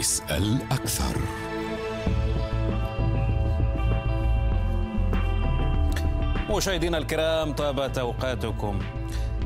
اسأل 0.00 0.58
أكثر. 0.72 1.20
مشاهدينا 6.50 6.98
الكرام 6.98 7.52
طابت 7.52 7.98
أوقاتكم. 7.98 8.78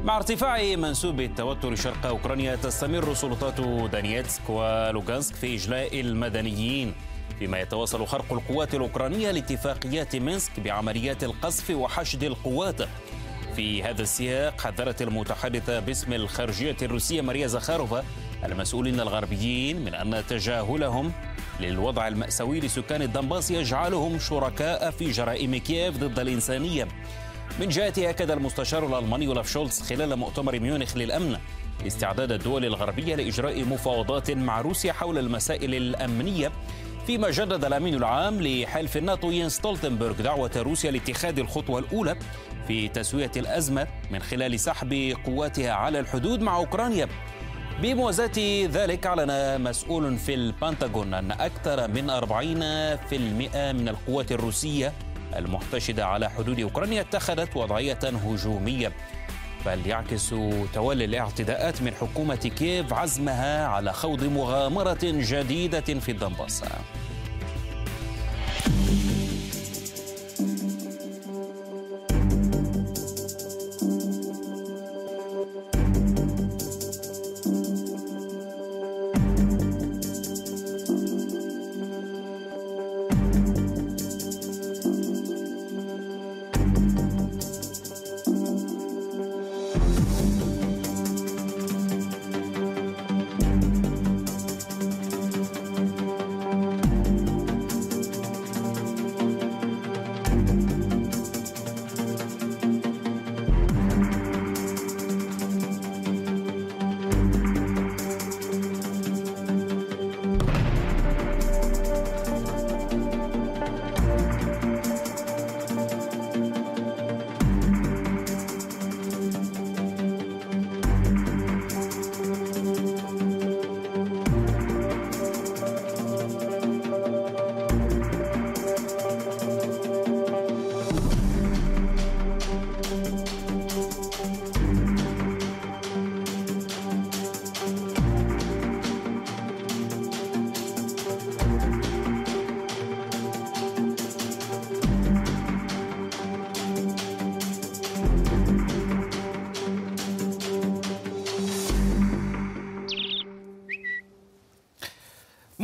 مع 0.04 0.16
ارتفاع 0.16 0.76
منسوب 0.76 1.20
التوتر 1.20 1.74
شرق 1.74 2.06
أوكرانيا 2.06 2.56
تستمر 2.56 3.14
سلطات 3.14 3.60
دانيتسك 3.90 4.50
ولوغانسك 4.50 5.34
في 5.34 5.54
إجلاء 5.54 6.00
المدنيين. 6.00 6.94
فيما 7.38 7.60
يتواصل 7.60 8.06
خرق 8.06 8.32
القوات 8.32 8.74
الأوكرانية 8.74 9.30
لاتفاقيات 9.30 10.16
مينسك 10.16 10.60
بعمليات 10.60 11.24
القصف 11.24 11.70
وحشد 11.70 12.24
القوات. 12.24 12.82
في 13.56 13.82
هذا 13.82 14.02
السياق 14.02 14.60
حذرت 14.60 15.02
المتحدثة 15.02 15.80
باسم 15.80 16.12
الخارجية 16.12 16.76
الروسية 16.82 17.20
ماريا 17.20 17.46
زخاروفا 17.46 18.04
المسؤولين 18.44 19.00
الغربيين 19.00 19.84
من 19.84 19.94
أن 19.94 20.22
تجاهلهم 20.28 21.12
للوضع 21.60 22.08
المأساوي 22.08 22.60
لسكان 22.60 23.02
الدنباس 23.02 23.50
يجعلهم 23.50 24.18
شركاء 24.18 24.90
في 24.90 25.10
جرائم 25.10 25.56
كييف 25.56 25.96
ضد 25.96 26.18
الإنسانية. 26.18 26.88
من 27.60 27.68
جهته 27.68 28.10
أكد 28.10 28.30
المستشار 28.30 28.86
الألماني 28.86 29.26
اولاف 29.26 29.50
شولتز 29.50 29.82
خلال 29.82 30.16
مؤتمر 30.16 30.60
ميونخ 30.60 30.96
للأمن 30.96 31.36
استعداد 31.86 32.32
الدول 32.32 32.64
الغربية 32.64 33.14
لإجراء 33.14 33.64
مفاوضات 33.64 34.30
مع 34.30 34.60
روسيا 34.60 34.92
حول 34.92 35.18
المسائل 35.18 35.74
الأمنية 35.74 36.52
فيما 37.06 37.30
جدد 37.30 37.64
الأمين 37.64 37.94
العام 37.94 38.42
لحلف 38.42 38.96
الناتو 38.96 39.30
ينس 39.30 39.52
ستولتنبرغ 39.56 40.12
دعوة 40.12 40.50
روسيا 40.56 40.90
لاتخاذ 40.90 41.38
الخطوة 41.38 41.78
الأولى 41.78 42.16
في 42.68 42.88
تسوية 42.88 43.30
الأزمة 43.36 43.86
من 44.10 44.22
خلال 44.22 44.60
سحب 44.60 45.16
قواتها 45.24 45.72
على 45.72 46.00
الحدود 46.00 46.40
مع 46.40 46.56
أوكرانيا. 46.56 47.08
بموازاة 47.82 48.66
ذلك 48.66 49.06
أعلن 49.06 49.60
مسؤول 49.60 50.18
في 50.18 50.34
البنتاغون 50.34 51.14
أن 51.14 51.32
أكثر 51.32 51.88
من 51.88 52.10
40% 52.10 52.24
من 53.74 53.88
القوات 53.88 54.32
الروسية 54.32 54.92
المحتشدة 55.36 56.06
على 56.06 56.30
حدود 56.30 56.60
أوكرانيا 56.60 57.00
اتخذت 57.00 57.56
وضعية 57.56 57.98
هجومية 58.02 58.92
بل 59.66 59.86
يعكس 59.86 60.34
تولي 60.74 61.04
الاعتداءات 61.04 61.82
من 61.82 61.92
حكومة 61.94 62.34
كييف 62.34 62.92
عزمها 62.92 63.66
على 63.66 63.92
خوض 63.92 64.24
مغامرة 64.24 64.98
جديدة 65.02 65.80
في 65.80 66.10
الدنباس. 66.12 66.62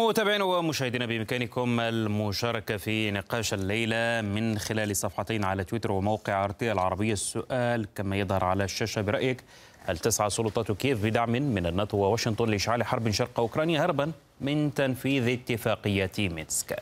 متابعينا 0.09 0.45
ومشاهدينا 0.45 1.07
بإمكانكم 1.07 1.81
المشاركة 1.81 2.77
في 2.77 3.11
نقاش 3.11 3.55
الليلة 3.55 4.21
من 4.21 4.59
خلال 4.59 4.97
صفحتينا 4.97 5.45
على 5.45 5.65
تويتر 5.65 5.93
وموقع 5.93 6.45
آر 6.45 6.59
تي 6.59 6.73
العربية 6.73 7.13
السؤال 7.13 7.87
كما 7.95 8.17
يظهر 8.17 8.45
على 8.45 8.65
الشاشة 8.65 9.03
برأيك. 9.03 9.45
هل 9.87 9.99
تسعى 9.99 10.31
سلطات 10.31 10.73
كييف 10.73 11.05
بدعم 11.05 11.31
من 11.31 11.67
الناتو 11.67 11.97
وواشنطن 11.97 12.51
لإشعال 12.51 12.85
حرب 12.85 13.11
شرق 13.11 13.41
أوكرانيا 13.41 13.85
هربا 13.85 14.13
من 14.41 14.75
تنفيذ 14.75 15.29
اتفاقيات 15.29 16.21
مينسك. 16.21 16.81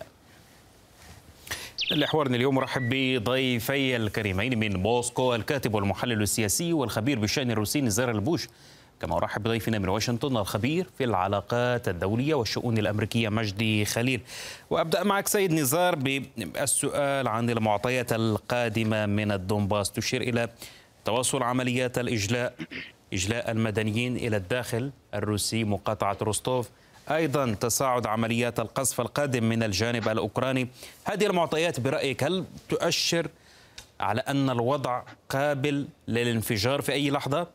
لحوارنا 1.90 2.36
اليوم 2.36 2.58
أرحب 2.58 2.88
بضيفي 2.90 3.96
الكريمين 3.96 4.58
من 4.58 4.76
موسكو 4.76 5.34
الكاتب 5.34 5.74
والمحلل 5.74 6.22
السياسي 6.22 6.72
والخبير 6.72 7.18
بالشأن 7.18 7.50
الروسي 7.50 7.80
نزار 7.80 8.10
البوش. 8.10 8.48
كما 9.00 9.16
أرحب 9.16 9.42
بضيفنا 9.42 9.78
من 9.78 9.88
واشنطن 9.88 10.36
الخبير 10.36 10.86
في 10.98 11.04
العلاقات 11.04 11.88
الدولية 11.88 12.34
والشؤون 12.34 12.78
الأمريكية 12.78 13.28
مجدي 13.28 13.84
خليل. 13.84 14.20
وأبدأ 14.70 15.02
معك 15.02 15.28
سيد 15.28 15.52
نزار 15.52 15.94
بالسؤال 15.94 17.28
عن 17.28 17.50
المعطيات 17.50 18.12
القادمة 18.12 19.06
من 19.06 19.32
الدنباس 19.32 19.92
تشير 19.92 20.20
إلى 20.20 20.48
تواصل 21.04 21.42
عمليات 21.42 21.98
الإجلاء 21.98 22.54
إجلاء 23.12 23.50
المدنيين 23.50 24.16
إلى 24.16 24.36
الداخل 24.36 24.90
الروسي 25.14 25.64
مقاطعة 25.64 26.16
روستوف. 26.22 26.68
أيضا 27.10 27.54
تصاعد 27.54 28.06
عمليات 28.06 28.60
القصف 28.60 29.00
القادم 29.00 29.44
من 29.44 29.62
الجانب 29.62 30.08
الأوكراني. 30.08 30.68
هذه 31.04 31.26
المعطيات 31.26 31.80
برأيك 31.80 32.24
هل 32.24 32.44
تؤشر 32.68 33.28
على 34.00 34.20
أن 34.20 34.50
الوضع 34.50 35.02
قابل 35.28 35.88
للانفجار 36.08 36.82
في 36.82 36.92
أي 36.92 37.10
لحظة؟ 37.10 37.46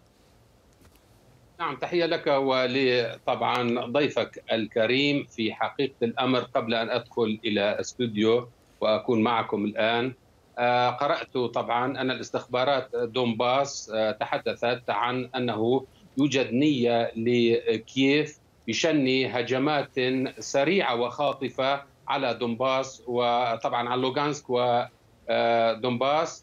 نعم 1.64 1.76
تحية 1.76 2.06
لك 2.06 2.28
ولطبعا 2.28 3.86
ضيفك 3.86 4.44
الكريم 4.52 5.26
في 5.30 5.54
حقيقة 5.54 5.96
الأمر 6.04 6.40
قبل 6.40 6.74
أن 6.74 6.90
أدخل 6.90 7.40
إلى 7.46 7.80
استوديو 7.80 8.52
وأكون 8.82 9.24
معكم 9.24 9.66
الآن. 9.66 10.16
آه، 10.58 10.90
قرأت 10.90 11.38
طبعا 11.38 12.02
أن 12.02 12.12
الاستخبارات 12.12 12.90
دونباس 12.96 13.92
آه، 13.96 14.12
تحدثت 14.12 14.90
عن 14.90 15.30
أنه 15.36 15.88
يوجد 16.18 16.54
نية 16.54 17.12
لكييف 17.16 18.40
بشن 18.68 19.26
هجمات 19.26 19.96
سريعة 20.40 20.96
وخاطفة 20.96 21.84
على 22.08 22.34
دونباس 22.34 23.04
وطبعا 23.08 23.90
على 23.90 24.02
لوغانسك 24.02 24.46
ودونباس 24.50 26.43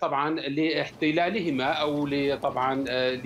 طبعا 0.00 0.30
لاحتلالهما 0.30 1.64
أو 1.72 2.08
طبعا 2.42 2.84
آه، 2.88 3.22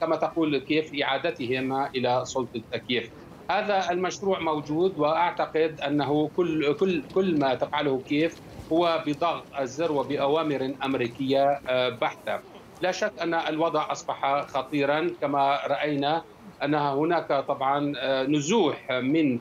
كما 0.00 0.16
تقول 0.16 0.58
كيف 0.58 0.90
إعادتهما 1.02 1.90
إلى 1.94 2.22
سلطة 2.24 2.62
كيف 2.88 3.10
هذا 3.50 3.90
المشروع 3.90 4.40
موجود 4.40 4.98
وأعتقد 4.98 5.80
أنه 5.80 6.28
كل 6.28 6.76
كل 6.80 7.08
كل 7.10 7.38
ما 7.38 7.54
تفعله 7.54 8.02
كيف 8.02 8.42
هو 8.72 9.04
بضغط 9.06 9.48
الزر 9.60 9.92
وبأوامر 9.92 10.74
أمريكية 10.84 11.60
آه، 11.68 11.88
بحتة. 11.88 12.40
لا 12.80 12.92
شك 12.92 13.14
أن 13.22 13.34
الوضع 13.34 13.92
أصبح 13.92 14.46
خطيرا 14.48 15.16
كما 15.20 15.60
رأينا 15.66 16.24
أن 16.62 16.74
هناك 16.74 17.28
طبعا 17.48 17.92
نزوح 18.28 18.90
من 18.90 19.40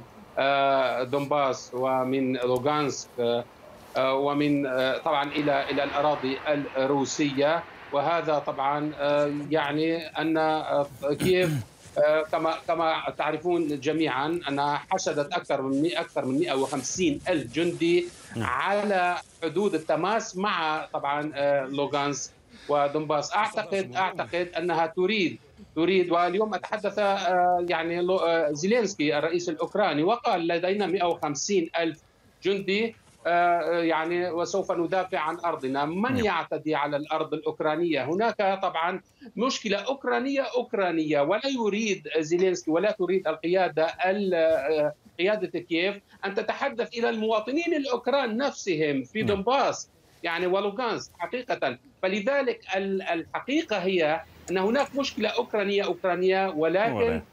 دونباس 1.03 1.71
ومن 1.73 2.33
لوغانسك 2.37 3.11
آه، 3.19 3.45
ومن 3.97 4.65
آه، 4.65 4.97
طبعا 4.97 5.31
إلى 5.31 5.69
إلى 5.69 5.83
الأراضي 5.83 6.37
الروسية. 6.77 7.63
وهذا 7.91 8.39
طبعا 8.39 8.91
آه، 8.99 9.33
يعني 9.49 9.97
أن 10.07 10.55
كييف 11.13 11.49
كما 12.31 12.53
كما 12.67 13.03
تعرفون 13.17 13.79
جميعا 13.79 14.39
انها 14.49 14.81
حشدت 14.91 15.33
أكثر 15.33 15.61
من 15.61 15.97
أكثر 15.97 16.25
من 16.25 16.39
150 16.39 17.19
ألف 17.29 17.53
جندي 17.53 18.05
على 18.37 19.17
حدود 19.43 19.75
التماس 19.75 20.37
مع 20.37 20.87
طبعا 20.93 21.31
لوغانسك 21.67 22.31
ودونباس. 22.69 23.35
أعتقد 23.35 23.95
أعتقد 23.95 24.49
أنها 24.57 24.85
تريد 24.87 25.39
تريد. 25.75 26.11
واليوم 26.11 26.53
أتحدث 26.53 26.97
يعني 27.69 28.07
زيلينسكي 28.51 29.17
الرئيس 29.17 29.49
الأوكراني 29.49 30.03
وقال 30.03 30.47
لدينا 30.47 30.85
150 30.85 31.69
ألف 31.79 31.99
جندي. 32.43 32.95
يعني 33.83 34.29
وسوف 34.29 34.71
ندافع 34.71 35.19
عن 35.19 35.37
أرضنا، 35.45 35.85
من 35.85 36.01
نعم. 36.01 36.25
يعتدي 36.25 36.75
على 36.75 36.97
الأرض 36.97 37.33
الأوكرانية؟ 37.33 38.05
هناك 38.05 38.59
طبعا 38.63 39.01
مشكلة 39.35 39.77
أوكرانية 39.77 40.41
أوكرانية 40.41 41.21
ولا 41.21 41.47
يريد 41.47 42.03
زيلينسكي 42.19 42.71
ولا 42.71 42.91
تريد 42.91 43.27
القيادة 43.27 43.87
قيادة 45.19 45.59
كييف 45.59 45.99
أن 46.25 46.33
تتحدث 46.33 46.87
إلى 46.97 47.09
المواطنين 47.09 47.73
الأوكران 47.73 48.37
نفسهم 48.37 49.03
في 49.03 49.19
نعم. 49.19 49.27
دونباس 49.27 49.91
يعني 50.23 50.47
ولوغانسك 50.47 51.11
حقيقة، 51.19 51.77
فلذلك 52.01 52.59
الحقيقة 53.11 53.77
هي 53.77 54.21
أن 54.51 54.57
هناك 54.57 54.87
مشكلة 54.99 55.29
أوكرانية 55.29 55.85
أوكرانية 55.85 56.47
ولكن 56.47 57.11
آه، 57.11 57.27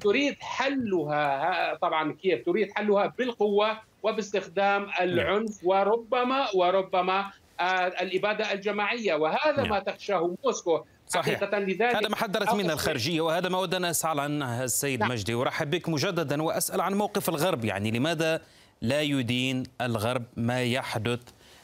تريد 0.00 0.36
حلها 0.40 1.74
طبعا 1.74 2.12
كييف 2.12 2.46
تريد 2.46 2.68
حلها 2.76 3.06
بالقوة 3.18 3.80
وباستخدام 4.02 4.86
العنف 5.00 5.60
وربما 5.64 6.46
وربما 6.54 7.30
آه، 7.60 7.86
الإبادة 7.86 8.52
الجماعية. 8.52 9.14
وهذا 9.14 9.62
ما 9.62 9.78
تخشاه 9.78 10.36
موسكو. 10.44 10.80
صحيح. 11.08 11.42
لذلك 11.42 11.96
هذا 11.96 12.08
ما 12.08 12.16
حذرت 12.16 12.54
منه 12.54 12.72
الخارجية 12.72 13.20
وهذا 13.20 13.48
ما 13.48 13.58
ودنا 13.58 13.90
نسأل 13.90 14.20
عنه 14.20 14.64
السيد 14.64 15.00
نعم. 15.00 15.10
مجدي. 15.10 15.34
ورحب 15.34 15.70
بك 15.70 15.88
مجددا 15.88 16.42
وأسأل 16.42 16.80
عن 16.80 16.94
موقف 16.94 17.28
الغرب. 17.28 17.64
يعني 17.64 17.90
لماذا 17.90 18.42
لا 18.82 19.02
يدين 19.02 19.62
الغرب 19.80 20.24
ما 20.36 20.62
يحدث 20.62 21.20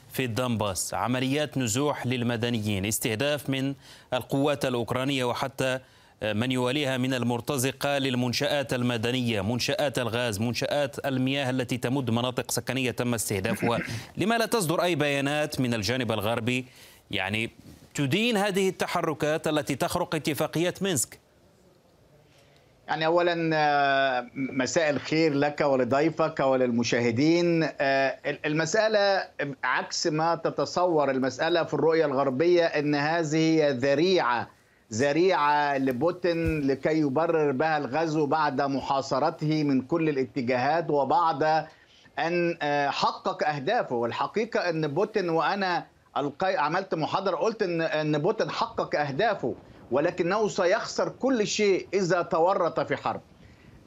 في 0.09 0.25
الدنباس؟ 0.25 0.93
عمليات 0.93 1.57
نزوح 1.57 2.07
للمدنيين 2.07 2.85
استهداف 2.85 3.49
من 3.49 3.73
القوات 4.13 4.65
الأوكرانية 4.65 5.23
وحتى 5.23 5.79
من 6.23 6.51
يواليها 6.51 6.97
من 6.97 7.13
المرتزقة 7.13 7.97
للمنشآت 7.97 8.73
المدنية 8.73 9.41
منشآت 9.41 9.99
الغاز 9.99 10.39
منشآت 10.39 11.05
المياه 11.05 11.49
التي 11.49 11.77
تمد 11.77 12.09
مناطق 12.09 12.51
سكنية 12.51 12.91
تم 12.91 13.13
استهدافها. 13.13 13.79
لما 14.17 14.37
لا 14.37 14.45
تصدر 14.45 14.83
أي 14.83 14.95
بيانات 14.95 15.59
من 15.59 15.73
الجانب 15.73 16.11
الغربي 16.11 16.65
يعني 17.11 17.49
تدين 17.95 18.37
هذه 18.37 18.69
التحركات 18.69 19.47
التي 19.47 19.75
تخرق 19.75 20.15
اتفاقية 20.15 20.73
مينسك. 20.81 21.19
يعني 22.87 23.05
اولا 23.05 23.49
آه، 23.53 24.27
مساء 24.35 24.89
الخير 24.89 25.33
لك 25.33 25.61
ولضيفك 25.61 26.39
وللمشاهدين. 26.39 27.63
آه، 27.63 28.17
المسألة 28.45 29.23
عكس 29.63 30.07
ما 30.07 30.35
تتصور 30.35 31.11
المسألة 31.11 31.63
في 31.63 31.73
الرؤية 31.73 32.05
الغربية 32.05 32.65
إن 32.65 32.95
هذه 32.95 33.69
ذريعة 33.69 34.56
ذريعة 34.93 35.77
لبوتين 35.77 36.67
لكي 36.67 36.99
يبرر 36.99 37.51
بها 37.51 37.77
الغزو 37.77 38.25
بعد 38.25 38.61
محاصرته 38.61 39.63
من 39.63 39.81
كل 39.81 40.09
الاتجاهات 40.09 40.89
وبعد 40.89 41.67
أن 42.19 42.57
آه، 42.61 42.89
حقق 42.89 43.47
أهدافه. 43.47 43.95
والحقيقة 43.95 44.69
إن 44.69 44.87
بوتين 44.87 45.29
وأنا 45.29 45.85
عملت 46.41 46.95
محاضرة 46.95 47.35
قلت 47.35 47.63
إن 47.63 47.81
إن 47.81 48.17
بوتين 48.17 48.49
حقق 48.49 48.95
أهدافه 48.99 49.55
ولكنه 49.91 50.47
سيخسر 50.47 51.09
كل 51.09 51.47
شيء 51.47 51.87
إذا 51.93 52.21
تورط 52.21 52.79
في 52.79 52.95
حرب. 52.95 53.21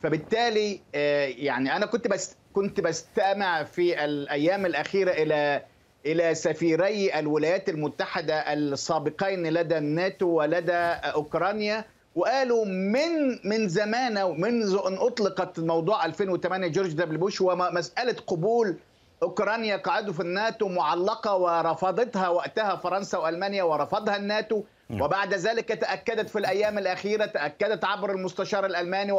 فبالتالي 0.02 0.80
آه، 0.94 1.24
يعني 1.26 1.76
أنا 1.76 1.86
كنت 1.86 2.08
بس 2.08 2.36
كنت 2.52 2.80
بستمع 2.80 3.64
في 3.64 4.04
الأيام 4.04 4.66
الأخيرة 4.66 5.10
إلى 5.10 5.62
إلى 6.06 6.34
سفيري 6.34 7.18
الولايات 7.18 7.68
المتحدة 7.68 8.52
السابقين 8.52 9.46
لدى 9.46 9.78
الناتو 9.78 10.26
ولدى 10.26 10.72
أوكرانيا 10.72 11.84
وقالوا 12.14 12.64
من 12.64 13.38
من 13.44 13.68
زمان 13.68 14.40
منذ 14.40 14.78
أن 14.86 14.94
أطلقت 14.94 15.60
موضوع 15.60 16.04
2008 16.04 16.68
جورج 16.68 16.92
دبليو 16.92 17.20
بوش 17.20 17.40
ومساله 17.40 18.16
قبول 18.26 18.76
أوكرانيا 19.22 19.76
كعضو 19.76 20.12
في 20.12 20.20
الناتو 20.20 20.68
معلقة 20.68 21.36
ورفضتها 21.36 22.28
وقتها 22.28 22.76
فرنسا 22.76 23.18
وألمانيا 23.18 23.62
ورفضها 23.62 24.16
الناتو 24.16 24.62
نعم. 24.88 25.02
وبعد 25.02 25.34
ذلك 25.34 25.68
تأكدت 25.68 26.28
في 26.28 26.38
الأيام 26.38 26.78
الأخيرة 26.78 27.26
تأكدت 27.26 27.84
عبر 27.84 28.10
المستشار 28.10 28.66
الألماني 28.66 29.12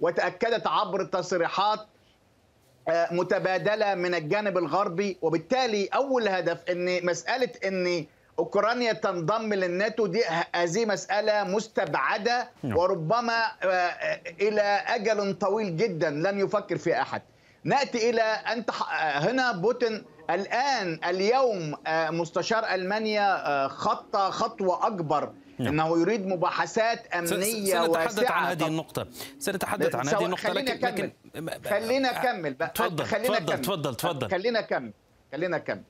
وتأكدت 0.00 0.66
عبر 0.66 1.04
تصريحات 1.04 1.80
متبادلة 2.88 3.94
من 3.94 4.14
الجانب 4.14 4.58
الغربي 4.58 5.16
وبالتالي 5.22 5.86
أول 5.86 6.28
هدف 6.28 6.58
إن 6.70 7.06
مسألة 7.06 7.48
إن 7.64 8.06
أوكرانيا 8.38 8.92
تنضم 8.92 9.54
للناتو 9.54 10.06
دي 10.06 10.22
هذه 10.54 10.86
مسألة 10.86 11.44
مستبعدة 11.44 12.48
نعم. 12.62 12.76
وربما 12.76 13.44
آه، 13.62 14.20
إلى 14.40 14.62
أجل 14.86 15.34
طويل 15.34 15.76
جدا 15.76 16.10
لن 16.10 16.38
يفكر 16.38 16.78
في 16.78 17.00
أحد 17.02 17.22
نأتي 17.64 18.10
إلى 18.10 18.22
أنت 18.22 18.70
هنا 19.00 19.52
بوتين 19.52 20.04
الآن 20.30 21.00
اليوم 21.04 21.74
آه، 21.86 22.10
مستشار 22.10 22.64
ألمانيا 22.74 23.68
خط 23.68 24.16
خطوة 24.16 24.86
أكبر 24.86 25.32
نعم. 25.58 25.68
إنه 25.68 26.00
يريد 26.00 26.26
مباحثات 26.26 27.06
أمنية 27.14 27.84
سنتحدث 27.84 28.18
واسعه 28.18 28.32
عن 28.32 28.44
هذه 28.44 28.66
النقطة. 28.66 29.06
سنتحدث 29.38 29.94
عن 29.94 30.08
هذه 30.08 30.24
النقطة 30.24 30.52
لكن 30.52 30.86
لكن 30.86 31.12
خلينا 31.70 32.10
أكمل. 32.10 32.54
تفضل 32.74 33.04
خلينا 33.04 33.38
تفضل 33.38 33.60
تفضل 33.62 33.94
تفضل. 33.94 34.30
خلينا 34.30 34.58
أكمل. 34.58 34.92
خلينا 35.32 35.56
أكمل. 35.56 35.82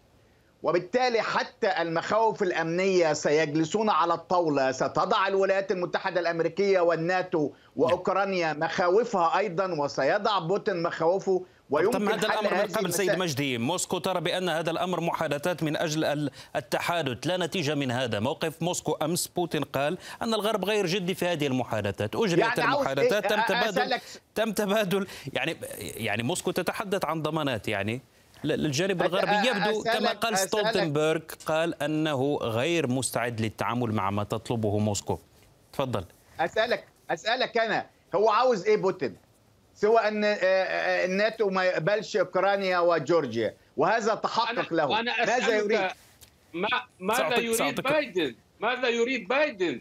وبالتالي 0.63 1.23
حتى 1.23 1.83
المخاوف 1.83 2.43
الأمنية 2.43 3.13
سيجلسون 3.13 3.91
على 3.91 4.15
الطاولة. 4.15 4.73
ستضع 4.73 5.29
الولايات 5.29 5.73
المتحدة 5.73 6.21
الأمريكية 6.21 6.81
والناتو 6.81 7.51
وأوكرانيا 7.77 8.53
مخاوفها 8.53 9.39
أيضا 9.39 9.67
وسيضع 9.73 10.39
بوتين 10.39 10.83
مخاوفه 10.83 11.45
ويمكن 11.71 12.09
هذا 12.09 12.27
الأمر 12.27 12.55
من 12.55 12.73
قبل 12.73 12.93
سيد 12.93 13.19
مجدي. 13.19 13.59
موسكو 13.59 13.99
ترى 13.99 14.21
بأن 14.21 14.49
هذا 14.49 14.71
الأمر 14.71 15.01
محادثات 15.01 15.63
من 15.63 15.77
أجل 15.77 16.31
التحادث. 16.57 17.27
لا 17.27 17.37
نتيجة 17.37 17.75
من 17.75 17.91
هذا. 17.91 18.21
موقف 18.21 18.63
موسكو 18.63 18.93
أمس 18.93 19.27
بوتين 19.27 19.65
قال 19.65 19.99
أن 20.23 20.35
الغرب 20.35 20.65
غير 20.65 20.87
جدي 20.87 21.15
في 21.15 21.27
هذه 21.27 21.47
المحادثات. 21.47 22.17
أجريت 22.17 22.59
يعني 22.59 22.75
المحادثات. 22.75 23.27
تم 23.27 23.41
تبادل 23.49 24.01
تم 24.35 24.53
تبادل 24.53 25.07
يعني 25.33 25.57
يعني 25.81 26.23
موسكو 26.23 26.51
تتحدث 26.51 27.05
عن 27.05 27.23
ضمانات. 27.23 27.69
يعني 27.69 28.01
الجانب 28.45 29.03
الغربي 29.03 29.49
يبدو 29.49 29.83
كما 29.83 30.13
قال 30.13 30.39
ستولتنبرغ 30.39 31.21
قال 31.47 31.83
أنه 31.83 32.39
غير 32.43 32.87
مستعد 32.87 33.41
للتعامل 33.41 33.93
مع 33.93 34.11
ما 34.11 34.25
تطلبه 34.25 34.79
موسكو. 34.79 35.19
تفضل. 35.73 36.05
اسالك 36.41 36.85
أسألك 37.11 37.59
أنا. 37.59 37.87
هو 38.15 38.31
عاوز 38.31 38.67
إيه 38.67 38.77
بوتين؟ 38.77 39.24
سوى 39.77 39.99
أن 39.99 40.25
آه، 40.25 40.35
آه، 40.43 41.05
الناتو 41.05 41.51
ما 41.51 41.65
يقبلش 41.65 42.17
أوكرانيا 42.17 42.79
وجورجيا. 42.79 43.55
وهذا 43.77 44.15
تحقق 44.15 44.73
له. 44.73 45.03
ماذا 45.03 45.57
يريد؟ 45.57 45.89
ما 46.53 46.69
ماذا 47.01 47.39
يريد 47.39 47.81
بايدن؟ 47.81 48.35
ماذا 48.61 48.89
يريد 48.89 49.29
بايدن؟ 49.29 49.81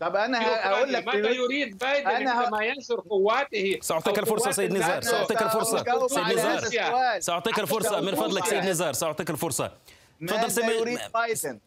طب 0.00 0.16
أنا 0.16 0.38
أقول 0.72 0.92
لك 0.92 1.06
ماذا 1.06 1.30
يريد 1.30 1.78
بايدن؟ 1.78 2.08
أنا 2.08 2.30
عندما 2.30 2.64
ينشر 2.64 3.00
قوته 3.00 3.78
سأعطيك 3.82 4.18
الفرصة 4.18 4.50
سيد 4.50 4.72
نزار. 4.72 5.00
سأعطيك 5.00 5.42
الفرصة. 5.42 5.84
سيد 6.08 6.38
نزار. 6.38 7.20
سأعطيك 7.20 7.58
الفرصة. 7.58 8.00
من 8.00 8.14
فضلك 8.14 8.46
سيد 8.46 8.64
نزار. 8.64 8.92
سأعطيك 8.92 9.30
الفرصة. 9.30 9.72
تفضل 10.28 10.50
سيد 10.50 10.64
يريد 10.64 10.98
بايدن؟ 11.14 11.58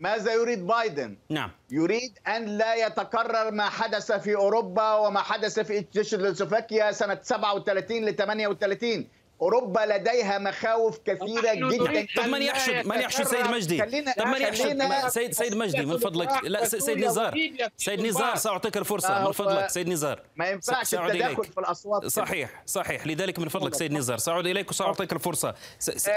ماذا 0.00 0.32
يريد 0.34 0.66
بايدن؟ 0.66 1.16
نعم 1.30 1.50
يريد 1.70 2.18
أن 2.28 2.44
لا 2.44 2.74
يتكرر 2.74 3.50
ما 3.50 3.68
حدث 3.68 4.12
في 4.12 4.34
أوروبا 4.34 4.94
وما 4.94 5.20
حدث 5.20 5.60
في 5.60 5.80
تشيكوسلوفاكيا 5.80 6.92
سنة 6.92 7.18
37 7.22 8.04
ل 8.04 8.16
38 8.16 9.08
أوروبا 9.42 9.80
لديها 9.80 10.38
مخاوف 10.38 10.98
كثيرة 10.98 11.54
جدا. 11.54 12.06
طب 12.16 12.28
من 12.28 12.42
يحشد 12.42 12.86
من 12.86 13.00
يحشد 13.00 13.24
سيد 13.24 13.46
مجدي؟ 13.46 13.78
طب 14.12 14.26
من 14.26 14.40
يحشد 14.42 15.08
سيد 15.08 15.34
سيد 15.34 15.54
مجدي 15.54 15.86
من 15.86 15.98
فضلك. 15.98 16.44
لا 16.44 16.64
سيد 16.64 16.98
نزار. 16.98 17.34
سيد 17.76 18.00
نزار 18.00 18.36
سأعطيك 18.36 18.76
الفرصة 18.76 19.26
من 19.26 19.32
فضلك 19.32 19.70
سيد 19.70 19.88
نزار. 19.88 20.22
ما 20.36 20.48
ينفعش 20.48 20.94
التدخل 20.94 21.44
في 21.44 21.58
الأصوات 21.58 22.06
صحيح 22.06 22.62
صحيح. 22.66 23.06
لذلك 23.06 23.38
من 23.38 23.48
فضلك 23.48 23.74
سيد 23.74 23.92
نزار. 23.92 24.18
سأعود 24.18 24.46
إليك 24.46 24.70
وسأعطيك 24.70 25.12
الفرصة. 25.12 25.54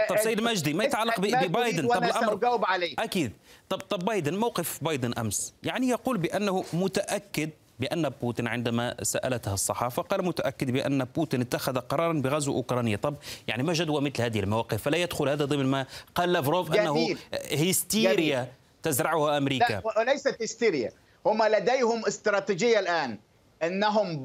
طب 0.10 0.18
سيد 0.18 0.42
مجدي 0.42 0.74
ما 0.74 0.84
يتعلق 0.84 1.20
ببايدن 1.20 1.88
طب 1.88 2.04
الامر 2.04 2.62
أكيد. 3.00 3.32
طب 3.70 3.78
طب 3.78 4.06
بايدن 4.06 4.36
موقف 4.36 4.84
بايدن 4.84 5.14
أمس. 5.14 5.54
يعني 5.64 5.90
يقول 5.90 6.18
بأنه 6.18 6.66
متأكد 6.74 7.50
بأن 7.80 8.10
بوتين 8.10 8.48
عندما 8.48 8.96
سألتها 9.04 9.54
الصحافة 9.54 10.02
قال 10.02 10.26
متأكد 10.26 10.72
بأن 10.72 11.04
بوتين 11.04 11.42
اتخذ 11.42 11.78
قرارا 11.78 12.14
بغزو 12.14 12.54
أوكرانيا 12.54 12.98
طب 12.98 13.16
يعني 13.48 13.64
ما 13.64 13.74
جدوى 13.74 14.02
مثل 14.02 14.22
هذه 14.22 14.40
المواقف؟ 14.40 14.82
فلا 14.82 14.98
يدخل 14.98 15.30
هذا 15.30 15.46
ضمن 15.46 15.66
ما 15.66 15.86
قال 16.16 16.34
لافروف 16.34 16.74
أنه 16.74 17.16
هيستيريا 17.50 18.52
تزرعها 18.84 19.38
أمريكا. 19.38 19.74
لا 19.74 19.82
وليست 19.98 20.36
هيستيريا. 20.42 20.92
هم 21.26 21.44
لديهم 21.44 22.06
استراتيجية 22.06 22.80
الآن. 22.80 23.18
أنهم 23.64 24.24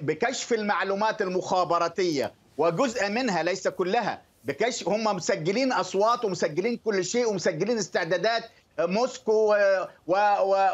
بكشف 0.00 0.52
المعلومات 0.52 1.22
المخابراتية. 1.22 2.32
وجزء 2.58 3.08
منها 3.08 3.42
ليس 3.42 3.68
كلها 3.68 4.22
بكشف 4.44 4.88
هم 4.88 5.04
مسجلين 5.04 5.72
أصوات 5.72 6.24
ومسجلين 6.24 6.80
كل 6.84 7.04
شيء 7.04 7.28
ومسجلين 7.28 7.78
استعدادات 7.78 8.44
موسكو 8.78 9.56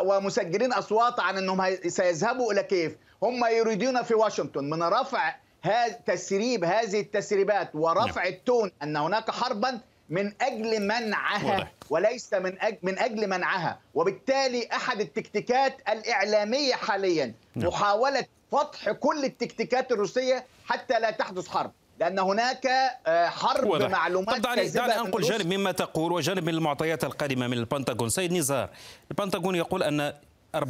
ومسجلين 0.05 0.73
أصوات 0.73 1.21
عن 1.21 1.39
إنهم 1.39 1.77
سيذهبوا 1.89 2.53
إلى 2.53 2.63
كييف 2.63 2.97
هم 3.23 3.45
يريدون 3.45 4.03
في 4.03 4.15
واشنطن 4.15 4.65
من 4.71 4.83
رفع 4.83 5.35
هذا 5.63 5.93
تسريب 6.07 6.65
هذه 6.65 7.01
التسريبات 7.01 7.71
ورفع 7.75 8.27
التون 8.27 8.71
أن 8.83 8.97
هناك 8.97 9.31
حربا 9.31 9.81
من 10.09 10.33
أجل 10.41 10.83
منعها 10.83 11.71
وليس 11.91 12.35
من 12.35 12.61
أجل 12.63 12.79
من 12.83 12.99
أجل 12.99 13.29
منعها. 13.31 13.79
وبالتالي 13.95 14.69
أحد 14.73 15.01
التكتيكات 15.01 15.77
الإعلامية 15.89 16.75
حاليا 16.75 17.35
محاولة 17.57 18.25
فتح 18.53 18.91
كل 18.91 19.25
التكتيكات 19.25 19.93
الروسية 19.93 20.45
حتى 20.67 21.01
لا 21.01 21.11
تحدث 21.11 21.49
حرب. 21.49 21.73
لأن 22.03 22.19
هناك 22.19 22.69
حرب 23.07 23.69
وضح. 23.69 23.91
معلومات 23.91 24.37
طب 24.37 24.43
دعني 24.43 24.69
دعني 24.69 24.93
انقل 24.93 25.23
جانب 25.23 25.55
مما 25.55 25.73
تقول 25.73 26.13
وجانب 26.13 26.43
من 26.45 26.55
المعطيات 26.55 27.05
القادمة 27.05 27.47
من 27.47 27.59
البنتاغون. 27.59 28.09
سيد 28.09 28.33
نزار 28.33 28.71
البنتاغون 29.11 29.55
يقول 29.55 29.83
أن 29.83 30.13
40% 30.57 30.61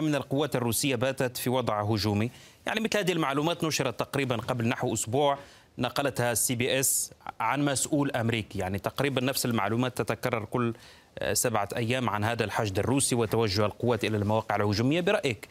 من 0.00 0.14
القوات 0.14 0.56
الروسية 0.56 0.96
باتت 0.96 1.36
في 1.36 1.50
وضع 1.50 1.82
هجومي. 1.82 2.30
يعني 2.66 2.80
مثل 2.80 2.98
هذه 2.98 3.12
المعلومات 3.12 3.64
نشرت 3.64 4.00
تقريبا 4.00 4.36
قبل 4.36 4.68
نحو 4.68 4.94
أسبوع 4.94 5.38
نقلتها 5.78 6.32
ال 6.32 6.54
CBS 6.54 7.12
عن 7.40 7.64
مسؤول 7.64 8.10
أمريكي. 8.10 8.58
يعني 8.58 8.78
تقريبا 8.78 9.20
نفس 9.20 9.46
المعلومات 9.46 9.98
تتكرر 9.98 10.44
كل 10.44 10.74
سبعة 11.32 11.68
أيام 11.76 12.10
عن 12.10 12.24
هذا 12.24 12.44
الحشد 12.44 12.78
الروسي 12.78 13.14
وتوجه 13.14 13.66
القوات 13.66 14.04
إلى 14.04 14.16
المواقع 14.16 14.56
الهجومية. 14.56 15.00
برأيك 15.00 15.48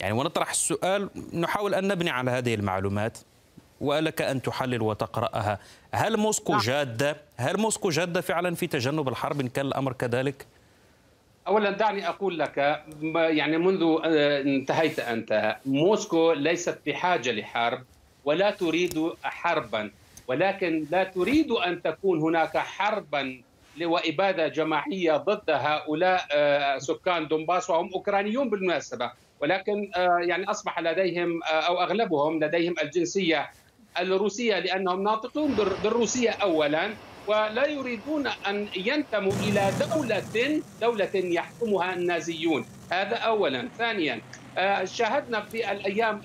يعني 0.00 0.12
ونطرح 0.12 0.50
السؤال 0.50 1.10
نحاول 1.32 1.74
أن 1.74 1.88
نبني 1.88 2.10
على 2.10 2.30
هذه 2.30 2.54
المعلومات. 2.54 3.18
ولك 3.82 4.22
أن 4.22 4.42
تحلل 4.42 4.82
وتقرأها. 4.82 5.58
هل 5.92 6.16
موسكو 6.16 6.58
جادة؟ 6.58 7.16
هل 7.36 7.56
موسكو 7.60 7.90
جادة 7.90 8.20
فعلا 8.20 8.54
في 8.54 8.66
تجنب 8.66 9.08
الحرب 9.08 9.40
إن 9.40 9.48
كان 9.48 9.66
الأمر 9.66 9.92
كذلك؟ 9.92 10.46
اولا 11.46 11.70
دعني 11.70 12.08
أقول 12.08 12.38
لك 12.38 12.84
يعني 13.14 13.58
منذ 13.58 13.98
انتهيت 14.04 15.00
أنت 15.00 15.56
موسكو 15.66 16.32
ليست 16.32 16.78
بحاجة 16.86 17.32
لحرب 17.32 17.82
ولا 18.24 18.50
تريد 18.50 19.10
حربا 19.22 19.90
ولكن 20.28 20.86
لا 20.90 21.04
تريد 21.04 21.50
أن 21.50 21.82
تكون 21.82 22.20
هناك 22.20 22.58
حربا 22.58 23.42
وإبادة 23.82 24.48
جماعية 24.48 25.16
ضد 25.16 25.50
هؤلاء 25.50 26.28
سكان 26.78 27.28
دونباس 27.28 27.70
وهم 27.70 27.90
أوكرانيون 27.94 28.50
بالمناسبة. 28.50 29.10
ولكن 29.40 29.90
يعني 30.20 30.50
أصبح 30.50 30.80
لديهم 30.80 31.42
أو 31.42 31.82
أغلبهم 31.82 32.44
لديهم 32.44 32.74
الجنسية 32.82 33.50
الروسية 33.98 34.58
لأنهم 34.58 35.02
ناطقون 35.02 35.54
بالروسية 35.54 36.30
اولا 36.30 36.98
ولا 37.26 37.66
يريدون 37.66 38.26
أن 38.26 38.68
ينتموا 38.76 39.32
إلى 39.32 39.70
دولة 39.94 40.62
دولة 40.80 41.10
يحكمها 41.14 41.94
النازيون. 41.94 42.64
هذا 42.92 43.16
اولا. 43.16 43.70
ثانيا 43.78 44.20
شاهدنا 44.84 45.40
في 45.40 45.72
الأيام 45.72 46.20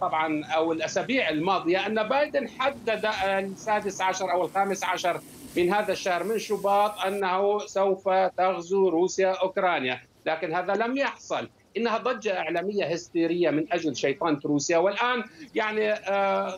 طبعا 0.00 0.44
أو 0.44 0.72
الأسابيع 0.72 1.28
الماضية 1.28 1.86
أن 1.86 2.08
بايدن 2.08 2.48
حدد 2.58 3.10
السادس 3.22 4.00
عشر 4.00 4.32
أو 4.32 4.44
الخامس 4.44 4.84
عشر 4.84 5.20
من 5.56 5.74
هذا 5.74 5.92
الشهر 5.92 6.24
من 6.24 6.38
شباط 6.38 6.98
أنه 7.06 7.58
سوف 7.58 8.08
تغزو 8.36 8.88
روسيا 8.88 9.32
أوكرانيا. 9.42 10.00
لكن 10.26 10.54
هذا 10.54 10.72
لم 10.72 10.96
يحصل. 10.96 11.48
إنها 11.78 11.98
ضجة 11.98 12.38
إعلامية 12.38 12.84
هستيرية 12.84 13.50
من 13.50 13.72
أجل 13.72 13.96
شيطنه 13.96 14.40
روسيا 14.44 14.78
والآن 14.78 15.24
يعني 15.54 15.94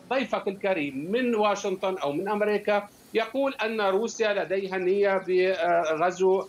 ضيفك 0.09 0.47
الكريم 0.47 1.11
من 1.11 1.35
واشنطن 1.35 1.97
أو 1.97 2.11
من 2.11 2.29
أمريكا 2.29 2.89
يقول 3.13 3.53
أن 3.53 3.81
روسيا 3.81 4.33
لديها 4.33 4.77
نية 4.77 5.17
بغزو 5.27 6.47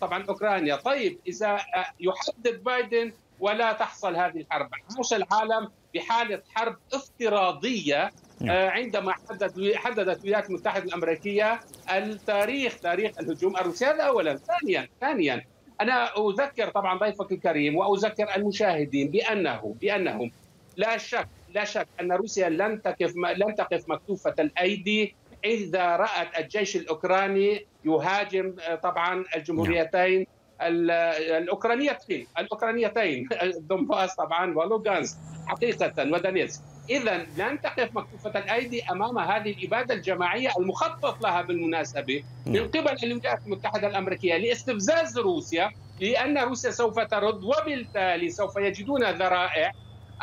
طبعا 0.00 0.24
أوكرانيا، 0.28 0.76
طيب 0.76 1.18
إذا 1.26 1.58
يحدد 2.00 2.64
بايدن 2.64 3.12
ولا 3.40 3.72
تحصل 3.72 4.16
هذه 4.16 4.36
الحرب، 4.36 4.70
عاش 4.98 5.12
العالم 5.12 5.68
بحالة 5.94 6.42
حرب 6.54 6.76
افتراضية 6.92 8.12
عندما 8.48 9.12
حددت 9.12 9.76
حددت 9.76 10.24
الولايات 10.24 10.50
المتحدة 10.50 10.84
الأمريكية 10.84 11.60
التاريخ 11.90 12.80
تاريخ 12.80 13.18
الهجوم 13.20 13.56
الروسي. 13.56 13.84
هذا 13.84 14.02
اولا، 14.02 14.36
ثانيا 14.36 14.88
ثانيا 15.00 15.44
أنا 15.80 16.10
أذكر 16.18 16.68
طبعا 16.68 16.98
ضيفك 16.98 17.32
الكريم 17.32 17.76
وأذكر 17.76 18.36
المشاهدين 18.36 19.10
بانه 19.10 19.74
بأنهم 19.80 20.30
لا 20.76 20.96
شك 20.96 21.28
لا 21.54 21.64
شك 21.64 21.88
أن 22.00 22.12
روسيا 22.12 22.48
لن 22.48 22.82
تقف 22.82 23.12
لن 23.16 23.54
تقف 23.54 23.88
مكتوفة 23.88 24.34
الأيدي 24.38 25.14
إذا 25.44 25.96
رأت 25.96 26.38
الجيش 26.38 26.76
الأوكراني 26.76 27.66
يهاجم 27.84 28.54
طبعا 28.82 29.24
الجمهوريتين 29.36 30.26
الاوكرانيتين 30.62 32.26
الأوكرانيتين 32.38 33.28
دونباس 33.70 34.14
طبعا 34.14 34.58
ولوغانسك 34.58 35.18
حقيقة 35.46 36.12
ودونيتسك 36.12 36.62
اذا 36.90 37.26
لن 37.36 37.60
تقف 37.60 37.90
مكتوفة 37.94 38.38
الأيدي 38.38 38.82
أمام 38.84 39.18
هذه 39.18 39.50
الإبادة 39.50 39.94
الجماعية 39.94 40.48
المخطط 40.58 41.22
لها 41.22 41.42
بالمناسبة 41.42 42.24
من 42.46 42.68
قبل 42.68 42.96
الولايات 43.02 43.40
المتحدة 43.46 43.86
الأمريكية 43.88 44.36
لاستفزاز 44.36 45.18
روسيا 45.18 45.70
لأن 46.00 46.38
روسيا 46.38 46.70
سوف 46.70 47.00
ترد 47.00 47.44
وبالتالي 47.44 48.30
سوف 48.30 48.56
يجدون 48.56 49.04
ذرائع 49.10 49.72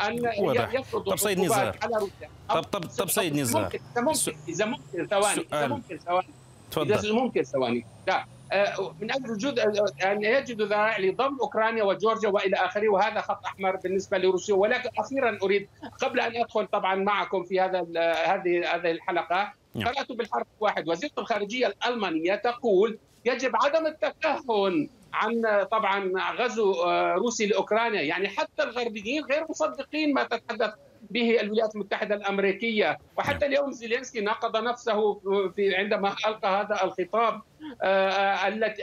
أن 0.00 0.18
يفرضوا 0.72 1.12
طب 1.12 1.18
سيد 1.18 1.40
نزار. 1.40 1.78
على 1.82 1.94
روسيا. 1.96 2.28
طب 2.48 2.62
طب 2.62 2.84
طب 2.86 3.10
سيد 3.10 3.34
نزار. 3.36 3.66
إذا 3.96 4.02
ممكن 4.02 4.32
إذا 4.48 4.64
ممكن 4.64 5.06
ثواني 5.06 5.46
إذا 5.52 5.66
ممكن 5.66 5.98
ثواني. 5.98 6.28
إذا 6.76 7.12
ممكن 7.12 7.42
ثواني. 7.42 7.86
لا. 8.06 8.24
من 9.00 9.10
أجل 9.12 9.30
وجود 9.30 9.58
أن 10.04 10.22
يجدوا 10.22 10.66
ذرائع 10.66 10.98
لضم 10.98 11.38
أوكرانيا 11.42 11.84
وجورجيا 11.84 12.28
وإلى 12.28 12.56
آخره 12.56 12.88
وهذا 12.88 13.20
خط 13.20 13.44
أحمر 13.44 13.76
بالنسبة 13.76 14.18
لروسيا. 14.18 14.54
ولكن 14.54 14.90
أخيرا 14.98 15.38
أريد 15.42 15.68
قبل 16.02 16.20
أن 16.20 16.36
أدخل 16.36 16.66
طبعا 16.66 16.94
معكم 16.94 17.44
في 17.44 17.60
هذا 17.60 17.78
هذه 18.26 18.74
هذه 18.74 18.90
الحلقة 18.90 19.52
قرأت 19.84 20.12
بالحرف 20.12 20.46
واحد 20.60 20.88
وزيره 20.88 21.12
الخارجية 21.18 21.66
الألمانية 21.66 22.34
تقول 22.34 22.98
يجب 23.24 23.52
عدم 23.56 23.86
التكهن 23.86 24.88
عن 25.12 25.64
طبعا 25.70 26.12
غزو 26.38 26.74
روسي 27.16 27.46
لأوكرانيا. 27.46 28.02
يعني 28.02 28.28
حتى 28.28 28.62
الغربيين 28.62 29.24
غير 29.24 29.46
مصدقين 29.50 30.14
ما 30.14 30.24
تتحدث 30.24 30.74
به 31.14 31.40
الولايات 31.40 31.74
المتحدة 31.74 32.14
الأمريكية. 32.14 32.98
وحتى 33.16 33.46
اليوم 33.46 33.72
زيلينسكي 33.72 34.20
ناقض 34.20 34.56
نفسه 34.56 35.20
في 35.56 35.76
عندما 35.76 36.16
ألقى 36.26 36.48
هذا 36.60 36.84
الخطاب 36.84 37.42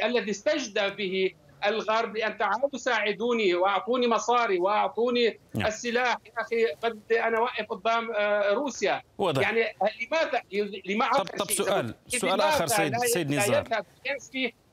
الذي 0.04 0.32
استجدى 0.32 0.90
به 0.90 1.32
الغرب 1.66 2.14
بأن 2.14 2.38
تعالوا 2.38 2.78
ساعدوني 2.78 3.56
وأعطوني 3.56 4.08
مصاري 4.08 4.60
وأعطوني 4.60 5.40
السلاح. 5.56 6.18
يا 6.26 6.42
أخي 6.42 6.66
قد 6.66 7.00
أنا 7.12 7.40
واقف 7.40 7.66
قدام 7.70 8.12
روسيا. 8.54 9.02
وضع. 9.18 9.42
يعني 9.42 9.64
لماذا؟ 9.82 10.42
لماذا 10.86 11.12
طب, 11.12 11.26
طب 11.26 11.52
سؤال 11.52 11.96
سؤال 12.08 12.42
آخر 12.42 12.68
سيد 12.68 12.98
سيد 12.98 13.32
نزار. 13.32 13.68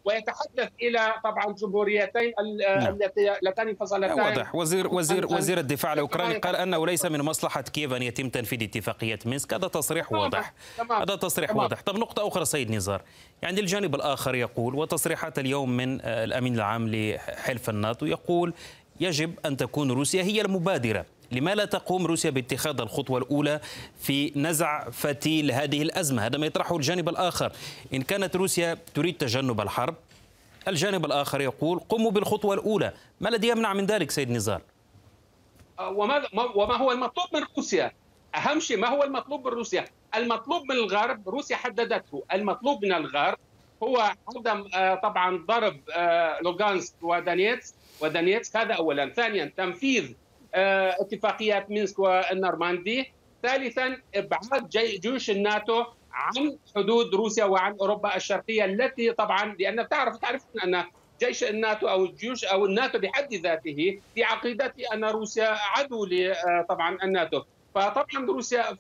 ويتحدث 0.09 0.71
إلى 0.83 1.15
طبعا 1.25 1.53
جمهوريتين 1.53 2.33
اللتان 3.43 3.69
انفصلتان 3.69 4.21
واضح. 4.21 4.55
وزير 4.55 4.95
وزير 4.95 5.27
وزير 5.27 5.59
الدفاع 5.59 5.93
الأوكراني 5.93 6.39
قال 6.39 6.57
أنه 6.57 6.87
ليس 6.87 7.05
من 7.05 7.23
مصلحة 7.23 7.63
كييف 7.63 7.93
أن 7.93 8.03
يتم 8.03 8.29
تنفيذ 8.29 8.63
اتفاقية 8.63 9.19
مينسك. 9.27 9.55
هذا 9.55 9.69
تصريح 9.69 10.13
واضح. 10.13 10.53
هذا 10.91 11.17
تصريح 11.17 11.57
واضح. 11.57 11.81
طب 11.81 11.99
نقطة 11.99 12.29
أخرى 12.29 12.45
سيد 12.45 12.71
نزار. 12.71 13.03
يعني 13.43 13.61
الجانب 13.61 13.95
الآخر 13.95 14.35
يقول 14.35 14.75
وتصريحات 14.75 15.39
اليوم 15.39 15.77
من 15.77 16.01
الأمين 16.01 16.55
العام 16.55 16.89
لحلف 16.89 17.71
الناتو 17.71 18.07
يقول 18.07 18.55
يجب 19.01 19.35
أن 19.47 19.57
تكون 19.57 19.91
روسيا 19.91 20.23
هي 20.23 20.41
المبادرة. 20.41 21.07
لما 21.33 21.55
لا 21.55 21.65
تقوم 21.65 22.07
روسيا 22.07 22.31
باتخاذ 22.31 22.81
الخطوة 22.81 23.19
الأولى 23.19 23.61
في 24.01 24.33
نزع 24.37 24.91
فتيل 24.91 25.53
هذه 25.53 25.83
الأزمة؟ 25.83 26.27
هذا 26.27 26.39
ما 26.39 26.47
يطرحه 26.47 26.77
الجانب 26.77 27.09
الآخر. 27.09 27.53
إن 27.95 28.03
كانت 28.03 28.37
روسيا 28.37 28.79
تريد 28.95 29.17
تجنب 29.17 29.61
الحرب 29.61 29.95
الجانب 30.69 31.05
الآخر 31.05 31.41
يقول 31.41 31.79
قوموا 31.79 32.11
بالخطوة 32.11 32.55
الأولى. 32.55 32.93
ما 33.21 33.29
الذي 33.29 33.49
يمنع 33.49 33.73
من 33.73 33.87
ذلك 33.87 34.11
سيد 34.11 34.31
نزار؟ 34.31 34.61
وما, 35.81 36.23
وما 36.55 36.77
هو 36.77 36.93
المطلوب 36.93 37.27
من 37.35 37.43
روسيا؟ 37.57 37.93
أهم 38.35 38.61
شيء 38.61 38.77
ما 38.77 38.89
هو 38.89 39.03
المطلوب 39.03 39.47
من 39.47 39.53
روسيا؟ 39.53 39.85
المطلوب 40.15 40.63
من 40.63 40.77
الغرب 40.77 41.29
روسيا 41.29 41.57
حددته. 41.57 42.23
المطلوب 42.33 42.85
من 42.85 42.93
الغرب 42.93 43.39
هو 43.83 44.13
عدم 44.37 44.65
طبعا 45.03 45.45
ضرب 45.47 45.81
لوغانسك 46.43 46.95
ودانيتسك 47.03 47.75
ودانيتسك 48.01 48.57
هذا 48.57 48.75
أولا. 48.75 49.09
ثانيا 49.09 49.53
تنفيذ 49.57 50.13
اتفاقيات 50.55 51.71
مينسك 51.71 51.99
والنورماندي 51.99 53.13
ثالثا 53.43 53.97
إبعاد 54.15 54.69
جيوش 54.69 55.31
الناتو 55.31 55.85
عن 56.13 56.59
حدود 56.77 57.15
روسيا 57.15 57.45
وعن 57.45 57.77
أوروبا 57.81 58.17
الشرقية 58.17 58.65
التي 58.65 59.13
طبعا 59.13 59.57
لأن 59.61 59.89
تعرف 59.89 60.17
تعرف 60.17 60.43
أن 60.65 60.85
جيش 61.21 61.45
الناتو 61.45 61.89
أو 61.89 62.05
الجيوش 62.05 62.45
أو 62.45 62.67
الناتو 62.67 62.99
بحد 62.99 63.35
ذاته 63.35 64.01
في 64.15 64.25
عقيدته 64.25 64.95
أن 64.95 65.05
روسيا 65.05 65.57
عدو 65.77 66.07
طبعا 66.69 66.99
الناتو. 67.03 67.43
فطبعا 67.75 68.27
روسيا 68.29 68.77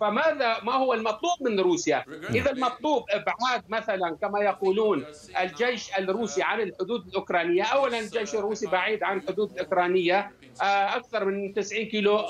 فماذا 0.00 0.60
ما 0.62 0.72
هو 0.72 0.94
المطلوب 0.94 1.32
من 1.40 1.60
روسيا؟ 1.60 2.04
إذا 2.30 2.50
المطلوب 2.50 3.04
ابعاد 3.10 3.64
مثلا 3.68 4.16
كما 4.20 4.40
يقولون 4.40 5.06
الجيش 5.40 5.98
الروسي 5.98 6.42
عن 6.42 6.60
الحدود 6.60 7.06
الأوكرانية، 7.06 7.62
اولا 7.62 7.98
الجيش 7.98 8.34
الروسي 8.34 8.66
بعيد 8.66 9.02
عن 9.02 9.16
الحدود 9.16 9.52
الأوكرانية 9.52 10.30
أكثر 10.60 11.24
من 11.24 11.54
90 11.54 11.84
كيلو 11.84 12.22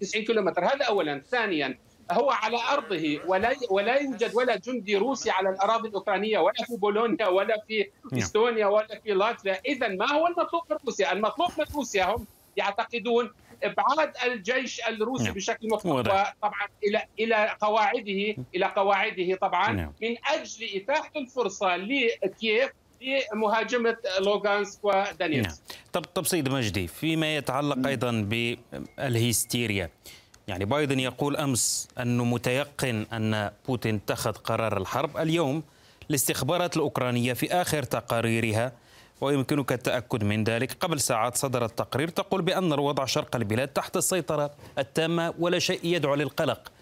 90 0.00 0.24
كيلومتر، 0.24 0.64
هذا 0.64 0.84
اولا، 0.84 1.22
ثانيا 1.30 1.78
هو 2.10 2.30
على 2.30 2.58
أرضه 2.72 3.20
ولا 3.26 3.54
ولا 3.70 3.96
يوجد 3.96 4.34
ولا 4.34 4.56
جندي 4.56 4.96
روسي 4.96 5.30
على 5.30 5.48
الأراضي 5.50 5.88
الأوكرانية 5.88 6.38
ولا 6.38 6.64
في 6.66 6.76
بولونيا 6.76 7.28
ولا 7.28 7.62
في 7.68 7.90
نعم. 8.12 8.20
إستونيا 8.20 8.66
ولا 8.66 9.00
في 9.04 9.12
لاتفيا، 9.12 9.60
اذا 9.66 9.88
ما 9.88 10.12
هو 10.12 10.26
المطلوب 10.26 10.62
من 10.70 10.76
روسيا؟ 10.86 11.12
المطلوب 11.12 11.50
من 11.58 11.64
روسيا 11.74 12.04
هم 12.04 12.26
يعتقدون 12.56 13.32
ابعاد 13.62 14.12
الجيش 14.26 14.80
الروسي 14.88 15.24
نعم. 15.24 15.34
بشكل 15.34 15.68
مطلق 15.68 16.32
طبعا 16.42 16.68
إلى 16.84 17.02
إلى 17.20 17.56
قواعده 17.60 18.36
إلى 18.54 18.66
قواعده 18.76 19.36
طبعا 19.36 19.72
نعم. 19.72 19.92
من 20.02 20.16
أجل 20.26 20.68
إتاحة 20.74 21.10
الفرصة 21.16 21.76
لكييف 21.76 22.70
لمهاجمة 23.32 23.96
لوغانسك 24.20 24.84
ودانيتسك. 24.84 25.62
نعم. 25.70 25.78
طب 25.92 26.02
طب 26.04 26.26
سيد 26.26 26.48
مجدي 26.48 26.86
فيما 26.86 27.36
يتعلق 27.36 27.86
أيضا 27.86 28.10
بالهيستيريا 28.98 29.90
يعني 30.48 30.64
بايدن 30.64 31.00
يقول 31.00 31.36
أمس 31.36 31.88
انه 32.00 32.24
متيقن 32.24 33.06
أن 33.12 33.50
بوتين 33.68 33.94
اتخذ 33.94 34.32
قرار 34.32 34.76
الحرب 34.76 35.16
اليوم 35.16 35.62
الاستخبارات 36.10 36.76
الأوكرانية 36.76 37.32
في 37.32 37.52
آخر 37.52 37.82
تقاريرها 37.82 38.72
ويمكنك 39.20 39.72
التأكد 39.72 40.24
من 40.24 40.44
ذلك. 40.44 40.72
قبل 40.80 41.00
ساعات 41.00 41.36
صدر 41.36 41.64
التقرير 41.64 42.08
تقول 42.08 42.42
بأن 42.42 42.72
الوضع 42.72 43.04
شرق 43.04 43.36
البلاد 43.36 43.68
تحت 43.68 43.96
السيطرة 43.96 44.50
التامة 44.78 45.34
ولا 45.38 45.58
شيء 45.58 45.80
يدعو 45.84 46.14
للقلق. 46.14 46.72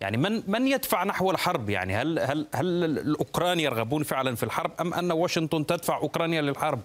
يعني 0.00 0.16
من 0.16 0.50
من 0.50 0.66
يدفع 0.66 1.04
نحو 1.04 1.30
الحرب؟ 1.30 1.70
يعني 1.70 1.96
هل 1.96 2.18
هل 2.18 2.46
هل 2.54 2.84
الأوكران 2.84 3.60
يرغبون 3.60 4.02
فعلا 4.02 4.34
في 4.34 4.42
الحرب 4.42 4.70
أم 4.80 4.94
أن 4.94 5.12
واشنطن 5.12 5.66
تدفع 5.66 5.96
أوكرانيا 5.96 6.42
للحرب؟ 6.42 6.80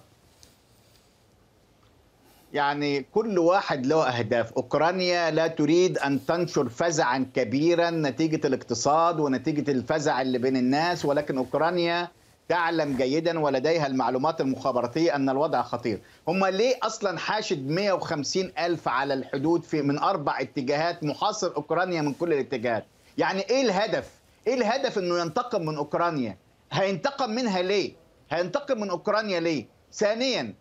يعني 2.52 3.06
كل 3.14 3.38
واحد 3.38 3.86
له 3.86 4.08
أهداف، 4.08 4.52
أوكرانيا 4.52 5.30
لا 5.30 5.46
تريد 5.46 5.98
أن 5.98 6.26
تنشر 6.26 6.68
فزعا 6.68 7.26
كبيرا 7.34 7.90
نتيجة 7.90 8.46
الاقتصاد 8.46 9.20
ونتيجة 9.20 9.70
الفزع 9.70 10.20
اللي 10.22 10.38
بين 10.38 10.56
الناس 10.56 11.04
ولكن 11.04 11.38
أوكرانيا 11.38 12.08
تعلم 12.54 12.96
جيدا 12.96 13.38
ولديها 13.40 13.86
المعلومات 13.86 14.40
المخابراتية 14.40 15.14
أن 15.16 15.28
الوضع 15.28 15.62
خطير. 15.62 16.00
هم 16.28 16.46
ليه 16.46 16.74
أصلا 16.82 17.18
حاشد 17.18 17.68
150 17.68 18.52
ألف 18.58 18.88
على 18.88 19.14
الحدود 19.14 19.64
في 19.64 19.82
من 19.82 19.98
أربع 19.98 20.40
اتجاهات 20.40 21.04
محاصر 21.04 21.56
أوكرانيا 21.56 22.02
من 22.02 22.12
كل 22.14 22.32
الاتجاهات؟ 22.32 22.84
يعني 23.18 23.40
إيه 23.50 23.62
الهدف؟ 23.62 24.08
إيه 24.46 24.54
الهدف 24.54 24.98
أنه 24.98 25.18
ينتقم 25.18 25.62
من 25.66 25.76
أوكرانيا؟ 25.76 26.36
هينتقم 26.72 27.30
منها 27.30 27.62
ليه؟ 27.62 27.92
هينتقم 28.30 28.80
من 28.80 28.90
أوكرانيا 28.90 29.40
ليه؟ 29.40 29.66
ثانيا 29.92 30.54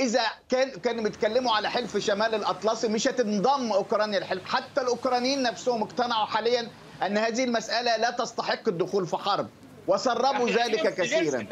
إذا 0.00 0.22
كان 0.48 0.70
كانوا 0.70 1.02
بيتكلموا 1.04 1.52
على 1.52 1.70
حلف 1.70 1.96
شمال 1.96 2.34
الأطلسي 2.34 2.88
مش 2.88 3.08
هتنضم 3.08 3.72
أوكرانيا 3.72 4.18
للحلف 4.18 4.44
حتى 4.44 4.80
الأوكرانيين 4.80 5.42
نفسهم 5.42 5.82
اقتنعوا 5.82 6.26
حاليا 6.26 6.68
أن 7.06 7.18
هذه 7.18 7.44
المسألة 7.44 7.96
لا 7.96 8.10
تستحق 8.10 8.68
الدخول 8.68 9.06
في 9.06 9.16
حرب. 9.16 9.48
وسربوا 9.86 10.50
ذلك 10.50 10.94
كثيرا. 10.94 11.46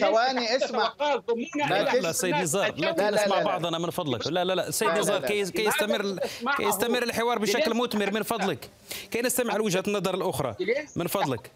ثواني 0.00 0.56
اسمع. 0.56 0.92
لا 1.70 2.00
لا 2.00 2.12
سيد 2.12 2.34
نزار 2.34 2.74
لا 2.76 3.10
نسمع 3.10 3.42
بعضنا 3.42 3.78
من 3.78 3.90
فضلك. 3.90 4.26
لا 4.26 4.44
لا 4.44 4.54
لا. 4.54 4.70
سيد 4.70 4.88
نزار 4.88 5.26
كي 5.26 5.44
كي 5.50 5.64
يستمر 5.64 6.18
كي 6.56 6.62
يستمر 6.62 7.02
الحوار 7.02 7.38
بشكل 7.38 7.74
مثمر 7.74 8.10
من 8.10 8.22
فضلك. 8.22 8.70
كي 9.10 9.22
نستمع 9.22 9.56
لوجهة 9.56 9.82
النظر 9.88 10.14
الأخرى. 10.14 10.54
من 10.96 11.06
فضلك. 11.06 11.50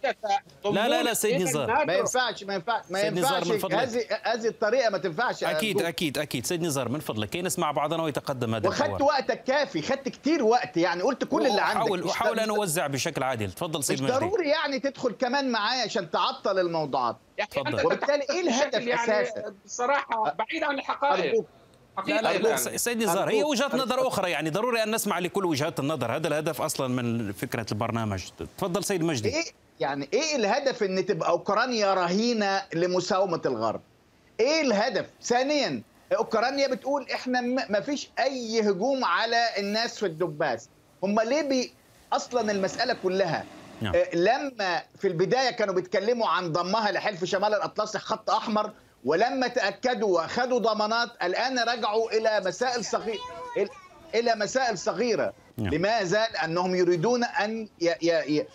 لا 0.64 0.88
لا 0.88 1.02
لا 1.02 1.14
سيد 1.14 1.42
نزار. 1.42 1.87
ما 1.87 1.94
ينفعش 1.94 2.44
ما 2.44 2.54
ينفعش 2.54 2.82
ما 2.90 3.00
ينفعش. 3.00 3.49
هذه 3.73 4.04
هذه 4.23 4.47
الطريقة 4.47 4.90
ما 4.90 4.99
تنفعش. 4.99 5.44
أكيد 5.44 5.82
أكيد 5.82 6.18
أكيد. 6.18 6.47
سيد 6.47 6.62
نزار 6.62 6.88
من 6.88 7.00
فضلك. 7.00 7.28
كي 7.30 7.42
نسمع 7.42 7.71
بعضنا 7.71 8.02
ويتقدم 8.02 8.55
هذا 8.55 8.68
الحوار. 8.68 8.90
وخدت 8.90 9.03
وقتك 9.03 9.44
كافي. 9.44 9.83
خدت 9.83 10.09
كتير 10.09 10.44
وقت 10.44 10.76
يعني. 10.76 11.03
قلت 11.03 11.24
كل 11.24 11.46
اللي 11.46 11.61
عندك. 11.61 11.79
حاول 11.79 12.05
وحاول 12.05 12.40
أن 12.40 12.50
أوزع 12.50 12.87
بشكل 12.87 13.22
عادل. 13.22 13.53
تفضل 13.53 13.85
سيد 13.85 14.03
مجدي 14.03 14.12
ضروري 14.12 14.48
يعني 14.48 14.81
تدخل 14.81 15.12
كمان 15.12 15.50
معايا 15.50 15.88
عشان 15.92 16.11
تعطل 16.11 16.59
الموضوعات. 16.59 17.16
يعني 17.38 17.85
وبالتالي 17.85 18.24
إيه 18.31 18.40
الهدف 18.40 18.87
يعني 18.87 19.22
أساسا؟ 19.22 19.55
بصراحة 19.64 20.37
بعيد 20.38 20.62
عن 20.62 20.78
الحقائق. 20.78 21.44
لا 22.07 22.20
لا 22.20 22.38
لا 22.38 22.57
سيد 22.57 23.02
نزار 23.02 23.31
هي 23.31 23.44
وجهات 23.44 23.74
نظر 23.74 24.09
أخرى 24.09 24.31
يعني 24.31 24.50
ضروري 24.50 24.83
أن 24.83 24.94
نسمع 24.94 25.18
لكل 25.18 25.44
وجهات 25.44 25.81
النظر. 25.81 26.16
هذا 26.16 26.28
الهدف 26.28 26.61
أصلا 26.61 26.88
من 26.88 27.33
فكرة 27.33 27.66
البرنامج. 27.72 28.22
تفضل 28.59 28.85
سيد 28.85 29.02
مجدي. 29.02 29.28
إيه 29.28 29.44
يعني 29.81 30.09
إيه 30.12 30.37
الهدف 30.37 30.83
إن 30.83 31.07
تبقى 31.07 31.28
أوكرانيا 31.28 31.94
رهينة 31.94 32.62
لمساومة 32.74 33.40
الغرب؟ 33.46 33.81
إيه 34.40 34.61
الهدف؟ 34.61 35.07
ثانيا 35.22 35.83
أوكرانيا 36.16 36.68
بتقول 36.68 37.11
إحنا 37.11 37.40
ما 37.68 37.81
فيش 37.81 38.09
أي 38.18 38.61
هجوم 38.61 39.05
على 39.05 39.48
الناس 39.59 39.98
في 39.98 40.07
الدباس. 40.07 40.68
هم 41.02 41.20
ليه 41.20 41.42
بي 41.42 41.72
أصلا 42.12 42.52
المسألة 42.52 42.96
كلها 43.02 43.44
نعم. 43.83 43.92
لما 44.14 44.83
في 44.99 45.09
البداية 45.09 45.51
كانوا 45.51 45.75
بيتكلموا 45.75 46.29
عن 46.29 46.53
ضمها 46.53 46.92
لحلف 46.92 47.25
شمال 47.25 47.55
الأطلسي 47.55 47.99
خط 47.99 48.31
أحمر 48.31 48.71
ولما 49.05 49.49
تأكدوا 49.49 50.16
وأخذوا 50.16 50.59
ضمانات 50.59 51.09
الآن 51.23 51.59
رجعوا 51.59 52.11
إلى 52.11 52.40
مسائل 52.47 52.85
صغيره 52.85 53.21
إلى 54.14 54.35
مسائل 54.35 54.79
صغيرة 54.79 55.33
نعم. 55.59 55.75
لماذا؟ 55.75 56.29
لأنهم 56.33 56.75
يريدون 56.75 57.25
أن 57.25 57.68
ي... 57.81 57.95
ي... 58.03 58.38
ي... 58.38 58.47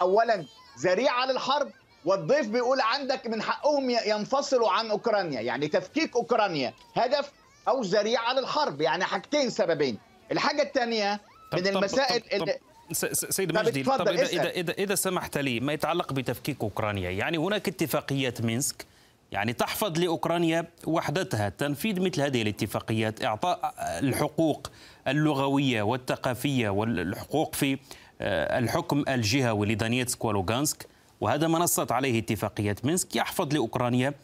اولا 0.00 0.44
ذريعة 0.80 1.26
للحرب 1.26 1.70
والضيف 2.04 2.46
بيقول 2.48 2.80
عندك 2.80 3.26
من 3.26 3.42
حقهم 3.42 3.90
ينفصلوا 3.90 4.70
عن 4.70 4.90
أوكرانيا 4.90 5.40
يعني 5.40 5.68
تفكيك 5.68 6.16
أوكرانيا 6.16 6.74
هدف 6.96 7.32
أو 7.68 7.82
ذريعة 7.82 8.32
للحرب 8.32 8.80
يعني 8.80 9.04
حاجتين 9.04 9.50
سببين 9.50 9.98
الحاجة 10.32 10.62
الثانية 10.62 11.20
من 11.52 11.66
المسائل 11.66 12.20
طب 12.20 12.38
طب 12.38 12.46
طب 12.46 12.52
سيد 12.92 13.54
مجدي 13.54 13.82
طب 13.82 14.08
إذا, 14.08 14.26
إذا, 14.26 14.50
إذا, 14.50 14.72
إذا 14.72 14.94
سمحت 14.94 15.38
لي 15.38 15.60
ما 15.60 15.72
يتعلق 15.72 16.12
بتفكيك 16.12 16.56
أوكرانيا؟ 16.62 17.10
يعني 17.10 17.38
هناك 17.38 17.68
اتفاقية 17.68 18.34
مينسك 18.40 18.86
يعني 19.32 19.52
تحفظ 19.52 19.98
لأوكرانيا 19.98 20.66
وحدتها 20.86 21.48
تنفيذ 21.48 22.00
مثل 22.00 22.20
هذه 22.20 22.42
الاتفاقيات 22.42 23.24
إعطاء 23.24 23.74
الحقوق 23.78 24.70
اللغوية 25.08 25.82
والثقافية 25.82 26.68
والحقوق 26.68 27.54
في 27.54 27.78
الحكم 28.20 29.04
الجهوي 29.08 29.66
لدانيتسك 29.66 30.24
ولوغانسك. 30.24 30.86
وهذا 31.20 31.46
ما 31.46 31.58
نصت 31.58 31.92
عليه 31.92 32.18
اتفاقية 32.18 32.76
مينسك 32.84 33.16
يحفظ 33.16 33.54
لأوكرانيا 33.54 34.14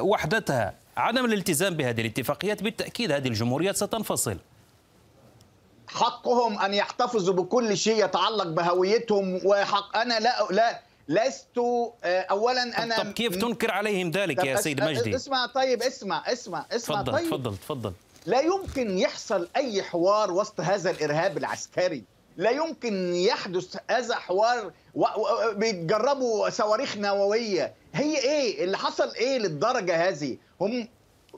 وحدتها. 0.00 0.74
عدم 0.96 1.24
الالتزام 1.24 1.74
بهذه 1.74 2.00
الاتفاقيات 2.00 2.62
بالتأكيد 2.62 3.12
هذه 3.12 3.28
الجمهوريات 3.28 3.76
ستنفصل. 3.76 4.38
حقهم 5.88 6.58
أن 6.58 6.74
يحتفظوا 6.74 7.34
بكل 7.34 7.76
شيء 7.76 8.04
يتعلق 8.04 8.46
بهويتهم 8.46 9.40
وحق 9.44 9.96
أنا 9.96 10.20
لا 10.20 10.46
لا 10.50 10.80
لست 11.08 11.58
اولا 12.04 12.82
أنا 12.82 13.02
طب 13.02 13.12
كيف 13.12 13.36
تنكر 13.36 13.70
عليهم 13.70 14.10
ذلك 14.10 14.44
يا 14.44 14.56
سيد 14.56 14.82
مجدي؟ 14.82 15.16
اسمع 15.16 15.46
طيب 15.46 15.82
اسمع 15.82 16.32
اسمع 16.32 16.66
اسمع 16.72 17.02
تفضل 17.02 17.12
طيب. 17.12 17.26
تفضل 17.26 17.56
تفضل. 17.56 17.92
لا 18.26 18.40
يمكن 18.40 18.98
يحصل 18.98 19.48
أي 19.56 19.82
حوار 19.82 20.32
وسط 20.32 20.60
هذا 20.60 20.90
الإرهاب 20.90 21.38
العسكري. 21.38 22.04
لا 22.36 22.50
يمكن 22.50 23.14
يحدث 23.14 23.76
هذا 23.90 24.14
حوار 24.14 24.72
و... 24.94 25.02
و... 25.02 25.06
بيتجربوا 25.52 26.50
صواريخ 26.50 26.96
نووية. 26.96 27.74
هي 27.94 28.18
إيه؟ 28.18 28.64
اللي 28.64 28.78
حصل 28.78 29.14
إيه 29.14 29.38
للدرجة 29.38 30.08
هذه؟ 30.08 30.36
هم 30.60 30.88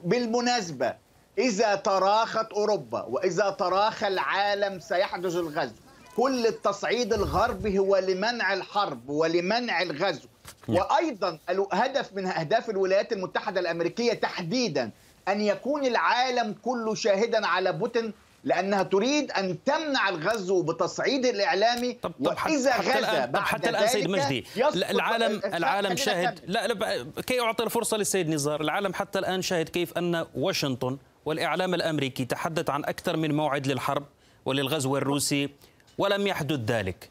بالمناسبة 0.03 0.93
إذا 1.37 1.75
تراخت 1.75 2.51
أوروبا 2.51 3.01
وإذا 3.01 3.49
تراخى 3.49 4.07
العالم 4.07 4.79
سيحدث 4.79 5.35
الغزو. 5.35 5.73
كل 6.17 6.47
التصعيد 6.47 7.13
الغربي 7.13 7.79
هو 7.79 7.97
لمنع 7.97 8.53
الحرب 8.53 9.09
ولمنع 9.09 9.81
الغزو. 9.81 10.27
وأيضا 10.67 11.39
هدف 11.71 12.13
من 12.13 12.27
أهداف 12.27 12.69
الولايات 12.69 13.13
المتحدة 13.13 13.59
الأمريكية 13.59 14.13
تحديدا 14.13 14.91
أن 15.27 15.41
يكون 15.41 15.85
العالم 15.85 16.55
كله 16.63 16.95
شاهدا 16.95 17.47
على 17.47 17.73
بوتين 17.73 18.13
لأنها 18.43 18.83
تريد 18.83 19.31
أن 19.31 19.63
تمنع 19.63 20.09
الغزو 20.09 20.61
بتصعيد 20.61 21.25
الإعلامي. 21.25 21.93
طب 21.93 22.11
طب 22.11 22.27
وإذا 22.27 22.71
حتى 22.71 22.99
غزا 22.99 23.25
بعد 23.25 23.43
حتى 23.43 23.69
الآن 23.69 23.87
سيد 23.87 24.09
مجدي 24.09 24.45
العالم 24.75 25.41
العالم 25.45 25.95
شاهد 25.95 26.39
لا, 26.47 26.67
لا 26.67 27.05
كي 27.27 27.41
أعطي 27.41 27.63
الفرصة 27.63 27.97
للسيد 27.97 28.29
نزار 28.29 28.61
العالم 28.61 28.93
حتى 28.93 29.19
الآن 29.19 29.41
شاهد 29.41 29.69
كيف 29.69 29.97
أن 29.97 30.25
واشنطن 30.35 30.97
والإعلام 31.25 31.73
الأمريكي 31.73 32.25
تحدث 32.25 32.69
عن 32.69 32.85
أكثر 32.85 33.17
من 33.17 33.35
موعد 33.35 33.67
للحرب 33.67 34.05
وللغزو 34.45 34.97
الروسي 34.97 35.49
ولم 35.97 36.27
يحدث 36.27 36.59
ذلك. 36.59 37.09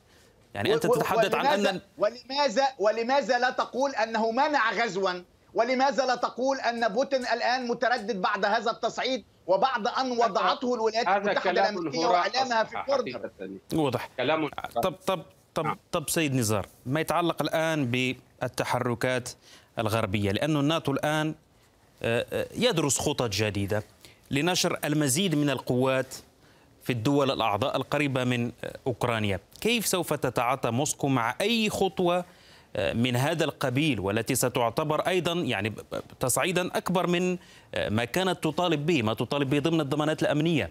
يعني 0.55 0.75
أنت 0.75 0.87
تتحدث 0.87 1.35
عن 1.35 1.47
أن 1.47 1.81
ولماذا 1.99 2.65
ولماذا 2.79 3.39
لا 3.39 3.51
تقول 3.51 3.95
أنه 3.95 4.31
منع 4.31 4.73
غزوا؟ 4.73 5.13
ولماذا 5.55 6.07
لا 6.07 6.15
تقول 6.15 6.61
أن 6.61 6.89
بوتين 6.89 7.21
الآن 7.27 7.69
متردد 7.69 8.23
بعد 8.23 8.45
هذا 8.45 8.71
التصعيد 8.71 9.25
وبعد 9.47 9.87
أن 9.87 10.11
وضعته 10.11 10.75
الولايات 10.75 11.09
المتحدة 11.09 11.51
الأمريكية 11.51 12.07
وإعلامها 12.07 12.65
في 12.65 12.79
الكوردر 12.79 13.31
واضح. 13.75 14.11
كلام 14.17 14.49
طب 14.83 14.95
طب 15.07 15.23
طب 15.55 15.77
طب 15.93 16.11
سيد 16.11 16.35
نزار 16.35 16.67
ما 16.87 17.01
يتعلق 17.01 17.43
الآن 17.43 17.87
بالتحركات 17.91 19.29
الغربية؟ 19.79 20.33
لأن 20.33 20.57
الناتو 20.57 20.93
الآن 20.93 21.35
يدرس 22.55 22.99
خطط 22.99 23.31
جديدة. 23.31 23.83
لنشر 24.31 24.79
المزيد 24.85 25.35
من 25.35 25.51
القوات 25.51 26.15
في 26.83 26.93
الدول 26.93 27.31
الأعضاء 27.31 27.77
القريبة 27.77 28.25
من 28.25 28.53
أوكرانيا. 28.87 29.41
كيف 29.61 29.87
سوف 29.87 30.13
تتعاطى 30.13 30.71
موسكو 30.71 31.09
مع 31.09 31.35
أي 31.41 31.71
خطوة 31.71 32.25
من 32.95 33.17
هذا 33.17 33.45
القبيل 33.45 34.01
والتي 34.01 34.35
ستعتبر 34.35 35.01
أيضا 35.01 35.33
يعني 35.33 35.73
تصعيدا 36.21 36.67
أكبر 36.77 37.07
من 37.07 37.39
ما 37.89 38.05
كانت 38.05 38.45
تطالب 38.45 38.87
به 38.87 39.03
ما 39.03 39.15
تطالب 39.15 39.51
به 39.51 39.59
ضمن 39.59 39.81
الضمانات 39.81 40.23
الأمنية؟ 40.23 40.71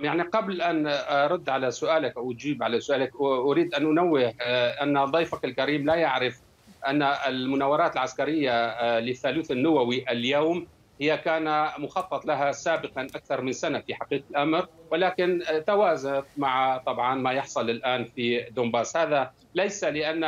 يعني 0.00 0.22
قبل 0.22 0.62
أن 0.62 0.86
أرد 1.08 1.48
على 1.48 1.70
سؤالك 1.70 2.16
أو 2.16 2.32
أجيب 2.32 2.62
على 2.62 2.80
سؤالك 2.80 3.12
أريد 3.20 3.74
أن 3.74 3.86
أنوه 3.86 4.34
أن 4.82 5.04
ضيفك 5.04 5.44
الكريم 5.44 5.86
لا 5.86 5.94
يعرف 5.94 6.40
أن 6.86 7.02
المناورات 7.02 7.92
العسكرية 7.92 8.98
للثالوث 8.98 9.50
النووي 9.50 10.04
اليوم 10.10 10.66
هي 11.00 11.18
كان 11.18 11.68
مخطط 11.78 12.26
لها 12.26 12.52
سابقا 12.52 13.02
أكثر 13.02 13.40
من 13.40 13.52
سنة 13.52 13.80
في 13.80 13.94
حقيقة 13.94 14.24
الأمر 14.30 14.66
ولكن 14.90 15.42
توازت 15.66 16.24
مع 16.36 16.76
طبعا 16.86 17.14
ما 17.14 17.32
يحصل 17.32 17.70
الآن 17.70 18.04
في 18.04 18.40
دونباس. 18.50 18.96
هذا 18.96 19.30
ليس 19.54 19.84
لأن 19.84 20.24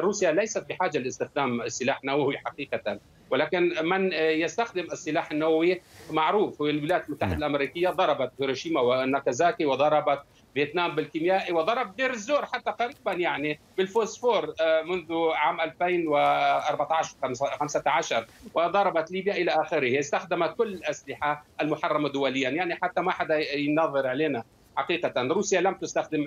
روسيا 0.00 0.32
ليست 0.32 0.68
بحاجة 0.68 0.98
لاستخدام 0.98 1.60
السلاح 1.62 2.00
النووي 2.04 2.38
حقيقه 2.38 2.98
ولكن 3.30 3.74
من 3.82 4.12
يستخدم 4.12 4.84
السلاح 4.92 5.30
النووي 5.30 5.80
معروف 6.10 6.62
هو 6.62 6.68
الولايات 6.68 7.08
المتحده 7.08 7.36
الأمريكية 7.36 7.88
ضربت 7.88 8.32
هيروشيما 8.40 8.80
وناكازاكي 8.80 9.66
وضربت 9.66 10.22
فيتنام 10.54 10.94
بالكيميائي 10.94 11.52
وضرب 11.52 11.96
دير 11.96 12.10
الزور 12.10 12.46
حتى 12.46 12.70
قريبا 12.70 13.12
يعني 13.12 13.60
بالفوسفور 13.76 14.54
منذ 14.84 15.12
عام 15.34 15.60
2014 15.60 17.16
15 17.60 18.26
وضربت 18.54 19.10
ليبيا 19.10 19.34
إلى 19.34 19.50
آخره. 19.50 19.98
استخدمت 19.98 20.56
كل 20.56 20.68
الأسلحة 20.74 21.44
المحرمة 21.60 22.08
دوليا. 22.08 22.50
يعني 22.50 22.78
حتى 22.82 23.00
ما 23.00 23.12
حدا 23.12 23.56
ينظر 23.56 24.06
علينا 24.06 24.44
حقيقة. 24.76 25.22
روسيا 25.22 25.60
لم 25.60 25.74
تستخدم 25.74 26.26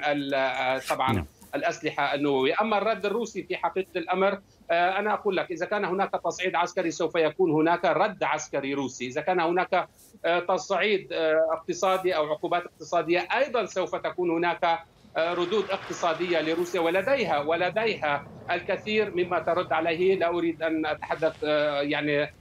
طبعا 0.89 1.25
الأسلحة 1.55 2.13
النووية، 2.13 2.53
أما 2.61 2.77
الرد 2.77 3.05
الروسي 3.05 3.43
في 3.43 3.57
حقيقة 3.57 3.91
الأمر 3.95 4.39
أنا 4.71 5.13
أقول 5.13 5.37
لك 5.37 5.51
إذا 5.51 5.65
كان 5.65 5.85
هناك 5.85 6.11
تصعيد 6.25 6.55
عسكري 6.55 6.91
سوف 6.91 7.15
يكون 7.15 7.51
هناك 7.51 7.85
رد 7.85 8.23
عسكري 8.23 8.73
روسي، 8.73 9.07
إذا 9.07 9.21
كان 9.21 9.39
هناك 9.39 9.89
تصعيد 10.47 11.13
اقتصادي 11.51 12.15
أو 12.15 12.25
عقوبات 12.25 12.63
اقتصادية 12.65 13.27
أيضا 13.37 13.65
سوف 13.65 13.95
تكون 13.95 14.31
هناك 14.31 14.79
ردود 15.17 15.69
اقتصادية 15.69 16.41
لروسيا. 16.41 16.81
ولديها 16.81 17.39
ولديها 17.39 18.27
الكثير 18.51 19.11
مما 19.15 19.39
ترد 19.39 19.73
عليه. 19.73 20.15
لا 20.15 20.27
أريد 20.27 20.63
أن 20.63 20.85
أتحدث 20.85 21.43
يعني 21.81 22.33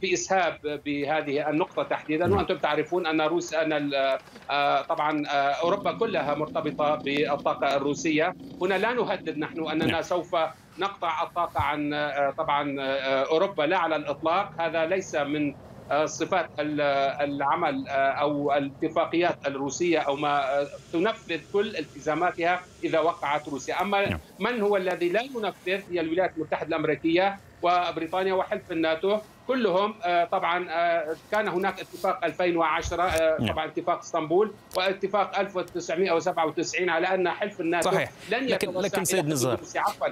في 0.00 0.12
إسهاب 0.12 0.58
بهذه 0.64 1.50
النقطة 1.50 1.82
تحديدا 1.82 2.34
وأنتم 2.34 2.58
تعرفون 2.58 3.06
أن 3.06 3.20
روسيا 3.20 3.62
أن 3.62 3.90
طبعا 4.88 5.26
أوروبا 5.62 5.92
كلها 5.92 6.34
مرتبطة 6.34 6.94
بالطاقة 7.04 7.76
الروسية. 7.76 8.32
هنا 8.62 8.74
لا 8.78 8.92
نهدد 8.92 9.38
نحن 9.38 9.68
أننا 9.68 10.02
سوف 10.02 10.36
نقطع 10.78 11.22
الطاقة 11.22 11.60
عن 11.60 11.90
طبعا 12.38 12.76
أوروبا 13.30 13.62
لا 13.62 13.78
على 13.78 13.96
الإطلاق. 13.96 14.50
هذا 14.60 14.86
ليس 14.86 15.14
من 15.14 15.54
صفات 16.04 16.50
العمل 17.20 17.84
أو 17.88 18.52
الاتفاقيات 18.52 19.36
الروسية 19.46 19.98
أو 19.98 20.16
ما 20.16 20.66
تنفذ 20.92 21.40
كل 21.52 21.76
التزاماتها 21.76 22.66
إذا 22.84 23.00
وقعت 23.00 23.48
روسيا، 23.48 23.80
أما 23.80 24.20
من 24.38 24.60
هو 24.60 24.76
الذي 24.76 25.08
لا 25.08 25.20
ينفذ؟ 25.22 25.92
هي 25.92 26.00
الولايات 26.00 26.36
المتحدة 26.36 26.68
الأمريكية. 26.68 27.45
وبريطانيا 27.62 28.34
وحلف 28.34 28.72
الناتو 28.72 29.18
كلهم 29.46 29.94
طبعا 30.32 30.64
كان 31.32 31.48
هناك 31.48 31.80
اتفاق 31.80 32.24
2010 32.24 33.36
طبعا 33.52 33.64
اتفاق 33.66 33.98
اسطنبول 33.98 34.52
واتفاق 34.76 35.38
1997 35.38 36.90
على 36.90 37.14
أن 37.14 37.28
حلف 37.28 37.60
الناتو 37.60 37.90
صحيح. 37.90 38.10
لن 38.30 38.46
لكن 38.46 38.72
لكن 38.72 39.04
سيد 39.04 39.26
نزار 39.28 39.60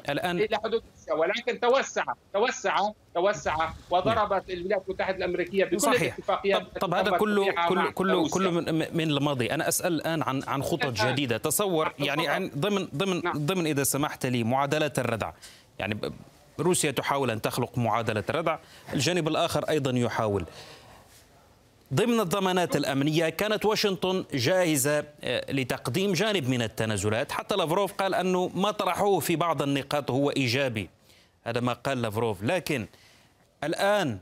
الان 0.08 0.38
إلى 0.38 0.58
حدود 0.64 0.82
ولكن 1.16 1.60
توسع 1.60 2.04
توسع 2.34 2.76
توسع 3.14 3.68
وضربت 3.90 4.50
الولايات 4.50 4.82
المتحدة 4.88 5.16
الأمريكية 5.16 5.64
بكل 5.64 5.80
صحيح. 5.80 6.02
الاتفاقيات 6.02 6.62
طب, 6.62 6.80
طب 6.80 6.94
هذا 6.94 7.10
كله 7.10 7.52
كله 7.68 7.90
كله 7.90 8.28
كله 8.28 8.50
من, 8.50 8.96
من 8.96 9.10
الماضي. 9.10 9.46
أنا 9.54 9.68
أسأل 9.68 9.94
الآن 9.94 10.22
عن 10.22 10.42
عن 10.46 10.62
خطط 10.62 10.92
جديدة. 10.92 11.36
تصور 11.36 11.92
يعني 11.98 12.28
عن 12.28 12.50
ضمن 12.58 12.88
ضمن 12.96 13.20
ضمن 13.20 13.66
إذا 13.66 13.82
سمحت 13.82 14.26
لي 14.26 14.44
معادلات 14.44 14.98
الردع. 14.98 15.32
يعني 15.78 16.00
روسيا 16.60 16.90
تحاول 16.90 17.30
أن 17.30 17.42
تخلق 17.42 17.78
معادلة 17.78 18.24
ردع. 18.30 18.58
الجانب 18.92 19.28
الآخر 19.28 19.64
أيضا 19.68 19.90
يحاول. 19.90 20.44
ضمن 21.94 22.20
الضمانات 22.20 22.76
الأمنية 22.76 23.28
كانت 23.28 23.64
واشنطن 23.64 24.24
جاهزة 24.34 25.04
لتقديم 25.48 26.12
جانب 26.12 26.48
من 26.48 26.62
التنازلات. 26.62 27.32
حتى 27.32 27.56
لافروف 27.56 27.92
قال 27.92 28.14
أنه 28.14 28.50
ما 28.54 28.70
طرحوه 28.70 29.20
في 29.20 29.36
بعض 29.36 29.62
النقاط 29.62 30.10
هو 30.10 30.30
إيجابي. 30.30 30.90
هذا 31.44 31.60
ما 31.60 31.72
قال 31.72 32.02
لافروف. 32.02 32.42
لكن 32.42 32.86
الآن 33.64 34.18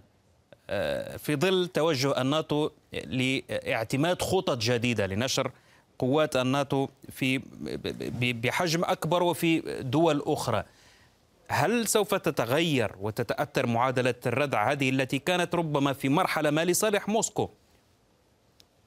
في 1.18 1.36
ظل 1.36 1.68
توجه 1.74 2.20
الناتو 2.20 2.70
لاعتماد 2.92 4.22
خطط 4.22 4.58
جديدة 4.58 5.06
لنشر 5.06 5.50
قوات 5.98 6.36
الناتو 6.36 6.88
في 7.10 7.40
بحجم 8.42 8.84
أكبر 8.84 9.22
وفي 9.22 9.60
دول 9.80 10.22
أخرى. 10.26 10.64
هل 11.52 11.88
سوف 11.88 12.14
تتغير 12.14 12.92
وتتأثر 13.00 13.66
معادلة 13.66 14.14
الردع 14.26 14.72
هذه 14.72 14.90
التي 14.90 15.18
كانت 15.18 15.54
ربما 15.54 15.92
في 15.92 16.08
مرحلة 16.08 16.50
ما 16.50 16.64
لصالح 16.64 17.08
موسكو؟ 17.08 17.50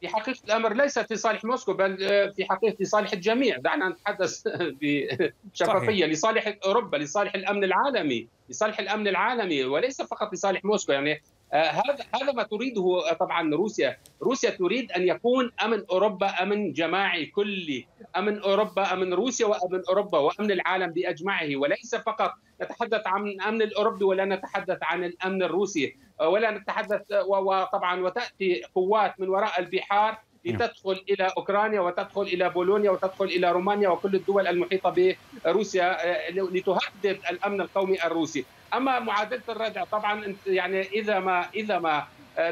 في 0.01 0.08
حقيقة 0.08 0.39
الأمر 0.45 0.73
ليست 0.73 1.13
لصالح 1.13 1.43
موسكو 1.43 1.73
بل 1.73 1.97
في 2.36 2.45
حقيقة 2.49 2.75
لصالح 2.80 3.13
الجميع. 3.13 3.58
دعنا 3.58 3.89
نتحدث 3.89 4.47
بشفافية 4.82 6.06
لصالح 6.06 6.58
أوروبا 6.65 6.97
لصالح 6.97 7.36
الأمن 7.36 7.63
العالمي 7.63 8.28
لصالح 8.49 8.80
الأمن 8.80 9.08
العالمي 9.08 9.63
وليس 9.63 10.01
فقط 10.01 10.34
لصالح 10.34 10.65
موسكو. 10.65 10.91
يعني 10.91 11.21
هذا 11.56 12.06
هذا 12.15 12.32
ما 12.32 12.44
تريده 12.44 13.13
طبعا 13.20 13.56
روسيا، 13.56 13.98
روسيا 14.22 14.50
تريد 14.50 14.91
أن 14.91 15.08
يكون 15.08 15.52
أمن 15.63 15.84
أوروبا 15.91 16.28
أمن 16.44 16.74
جماعي 16.74 17.26
كلي، 17.26 17.88
أمن 18.18 18.39
أوروبا 18.39 18.94
أمن 18.94 19.13
روسيا 19.13 19.46
وأمن 19.46 19.82
أوروبا 19.89 20.20
وأمن 20.20 20.52
العالم 20.52 20.91
بأجمعه. 20.91 21.56
وليس 21.56 21.96
فقط 21.96 22.34
نتحدث 22.62 23.08
عن 23.08 23.28
الأمن 23.28 23.62
الأوروبي 23.62 24.06
ولا 24.06 24.26
نتحدث 24.26 24.78
عن 24.82 25.04
الأمن 25.04 25.44
الروسي. 25.44 25.96
ولا 26.22 26.52
نتحدث 26.52 27.02
وطبعا 27.28 28.02
وتأتي 28.02 28.63
قوات 28.76 29.20
من 29.20 29.30
وراء 29.30 29.60
البحار 29.60 30.18
لتدخل 30.46 31.04
إلى 31.10 31.32
أوكرانيا 31.38 31.80
وتدخل 31.80 32.22
إلى 32.22 32.50
بولونيا 32.50 32.91
وتدخل 32.91 33.26
إلى 33.26 33.52
رومانيا 33.52 33.89
وكل 33.89 34.15
الدول 34.15 34.48
المحيطة 34.48 35.15
بروسيا 35.46 35.98
لتهدد 36.32 37.20
الأمن 37.32 37.62
القومي 37.62 38.04
الروسي، 38.04 38.46
أما 38.77 38.99
معادلة 38.99 39.41
الردع 39.49 39.83
طبعا 39.83 40.35
يعني 40.47 40.81
إذا 40.81 41.19
ما 41.19 41.45
إذا 41.55 41.79
ما 41.79 42.03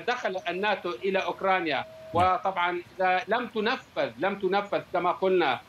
دخل 0.07 0.39
الناتو 0.49 0.89
إلى 0.89 1.19
أوكرانيا 1.19 1.86
وطبعا 2.13 2.81
إذا 2.99 3.21
لم 3.27 3.47
تنفذ 3.47 4.12
لم 4.17 4.39
تنفذ 4.39 4.81
كما 4.93 5.12
قلنا 5.12 5.59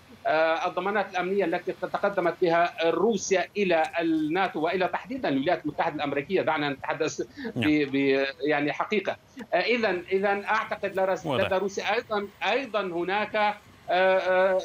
الضمانات 0.66 1.10
الأمنية 1.10 1.44
التي 1.44 1.72
تقدمت 1.72 2.34
بها 2.42 2.74
روسيا 2.90 3.48
إلى 3.56 3.82
الناتو 4.00 4.60
وإلى 4.60 4.88
تحديدا 4.88 5.28
الولايات 5.28 5.64
المتحدة 5.64 5.94
الأمريكية 5.94 6.42
دعنا 6.42 6.68
نتحدث 6.68 7.20
ب 7.56 7.94
يعني 8.48 8.72
حقيقة. 8.72 9.16
اذا 9.54 9.90
اذا 9.90 10.44
أعتقد 10.44 11.00
لدى 11.24 11.54
روسيا 11.56 11.94
أيضا 11.94 12.28
أيضا 12.50 12.80
هناك 12.80 13.54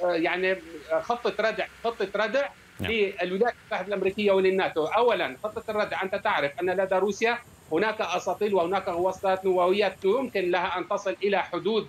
يعني 0.04 0.56
خطة 1.02 1.50
ردع 1.50 1.66
خطة 1.84 2.08
ردع 2.16 2.48
للولايات 2.80 3.56
المتحدة 3.64 3.88
الأمريكية 3.88 4.32
وللناتو 4.32 4.86
اولا 4.86 5.36
خطة 5.44 5.64
الردع 5.72 6.04
أنت 6.04 6.16
تعرف 6.16 6.52
أن 6.62 6.70
لدى 6.70 6.96
روسيا 6.96 7.38
هناك 7.72 8.02
أساطيل 8.02 8.54
وهناك 8.54 8.88
وسطات 8.88 9.46
نوويات 9.46 10.06
يمكن 10.06 10.52
لها 10.52 10.78
أن 10.78 10.88
تصل 10.88 11.16
إلى 11.24 11.44
حدود 11.44 11.88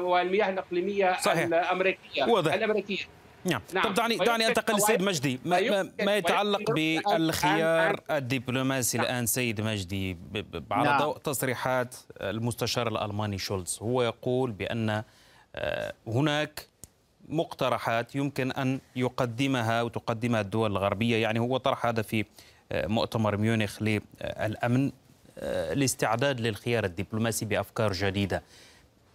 والمياه 0.00 0.50
الإقليمية 0.50 1.16
صحيح. 1.20 1.44
الأمريكية 1.44 2.24
واضح. 2.24 2.52
الأمريكية 2.52 3.04
نعم. 3.44 3.60
نعم. 3.72 3.84
طب 3.84 3.94
دعني 3.94 4.16
دعني 4.16 4.46
أنتقل 4.46 4.74
لسيد 4.74 5.02
مجدي 5.02 5.40
ما, 5.44 5.60
ما, 5.60 5.90
ما 6.02 6.16
يتعلق 6.16 6.70
بالخيار 6.70 8.00
الدبلوماسي 8.10 9.00
الآن 9.00 9.26
سيد 9.26 9.60
مجدي 9.60 10.16
على 10.70 10.88
نعم. 10.88 11.00
ضوء 11.00 11.18
تصريحات 11.18 11.94
المستشار 12.20 12.88
الألماني 12.88 13.38
شولز 13.38 13.78
هو 13.82 14.02
يقول 14.02 14.50
بأن 14.50 15.02
هناك 16.06 16.66
مقترحات 17.28 18.14
يمكن 18.14 18.52
أن 18.52 18.80
يقدمها 18.96 19.82
وتقدمها 19.82 20.40
الدول 20.40 20.72
الغربية. 20.72 21.16
يعني 21.16 21.38
هو 21.40 21.56
طرح 21.56 21.86
هذا 21.86 22.02
في 22.02 22.24
مؤتمر 22.72 23.36
ميونخ 23.36 23.82
للأمن 23.82 24.92
الاستعداد 25.42 26.40
للخيار 26.40 26.84
الدبلوماسي 26.84 27.44
بأفكار 27.44 27.92
جديدة. 27.92 28.42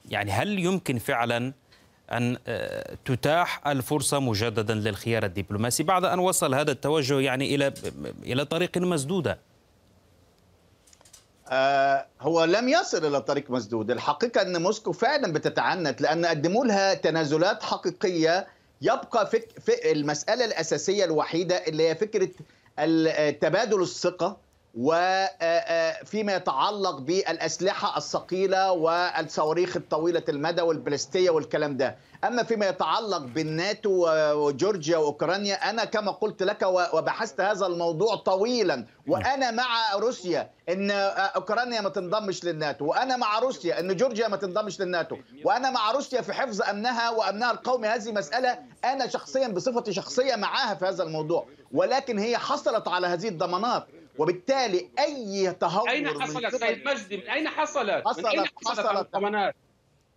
يعني 0.10 0.32
هل 0.32 0.60
يمكن 0.60 0.98
فعلا 0.98 1.54
أن 2.12 2.38
تتاح 3.06 3.68
الفرصة 3.68 4.20
مجددا 4.20 4.74
للخيار 4.74 5.26
الدبلوماسي؟ 5.26 5.84
بعد 5.84 6.06
أن 6.06 6.20
وصل 6.20 6.54
هذا 6.54 6.72
التوجه 6.72 7.20
يعني 7.20 7.56
إلى 7.56 7.74
إلى 8.24 8.46
طريق 8.46 8.78
مسدودة. 8.78 9.32
آه 9.32 9.53
هو 12.22 12.44
لم 12.44 12.70
يصل 12.70 13.06
إلى 13.06 13.22
طريق 13.22 13.52
مسدود، 13.52 13.92
الحقيقة 13.92 14.42
أن 14.42 14.62
موسكو 14.62 14.92
فعلا 14.92 15.34
بتتعنت 15.34 16.02
لأن 16.02 16.26
قدموا 16.26 16.66
لها 16.66 16.94
تنازلات 16.94 17.64
حقيقية 17.64 18.48
يبقى 18.82 19.28
فك 19.28 19.48
المسألة 19.86 20.46
الأساسية 20.46 21.06
الوحيدة 21.06 21.56
اللي 21.56 21.90
هي 21.90 21.96
فكرة 21.96 22.30
تبادل 23.32 23.82
الثقة. 23.82 24.38
وفيما 24.74 26.36
يتعلق 26.36 27.00
بالأسلحة 27.00 27.98
الثقيلة 27.98 28.72
والصواريخ 28.72 29.76
الطويلة 29.76 30.24
المدى 30.30 30.62
والبلاستية 30.62 31.30
والكلام 31.30 31.78
ده. 31.78 31.98
أما 32.24 32.44
فيما 32.44 32.68
يتعلق 32.68 33.18
بالناتو 33.18 34.08
وجورجيا 34.34 34.98
وأوكرانيا 34.98 35.70
أنا 35.70 35.86
كما 35.86 36.12
قلت 36.12 36.44
لك 36.44 36.62
وبحثت 36.94 37.42
هذا 37.42 37.66
الموضوع 37.66 38.16
طويلا. 38.16 38.86
وأنا 39.08 39.52
مع 39.52 39.96
روسيا 39.96 40.50
إن 40.70 40.92
أوكرانيا 40.92 41.82
ما 41.82 41.90
تنضمش 41.90 42.44
للناتو. 42.44 42.86
وأنا 42.86 43.18
مع 43.18 43.40
روسيا 43.40 43.80
إن 43.80 43.96
جورجيا 43.96 44.28
ما 44.28 44.38
تنضمش 44.38 44.82
للناتو. 44.82 45.18
وأنا 45.46 45.70
مع 45.72 45.92
روسيا 45.92 46.22
في 46.22 46.34
حفظ 46.34 46.62
أمنها 46.62 47.10
وأمنها 47.10 47.52
القومي. 47.52 47.88
هذه 47.88 48.12
مسألة 48.12 48.60
أنا 48.86 49.08
شخصيا 49.08 49.48
بصفتي 49.48 49.94
شخصية 49.94 50.36
معاها 50.36 50.76
في 50.76 50.86
هذا 50.86 51.04
الموضوع. 51.04 51.48
ولكن 51.72 52.20
هي 52.20 52.38
حصلت 52.38 52.88
على 52.88 53.08
هذه 53.08 53.28
الضمانات. 53.28 53.88
وبالتالي 54.18 54.90
أي 55.00 55.54
تهور 55.54 55.90
أين 55.90 56.22
حصلت؟ 56.22 56.56
سيد 56.56 56.88
مجدي 56.88 57.18
من 57.18 57.30
أين 57.30 57.50
حصلت؟ 57.50 58.08
حصلت 58.08 58.26
من 58.26 58.26
أين 58.26 58.46
حصلت, 58.66 59.10
حصلت 59.16 59.56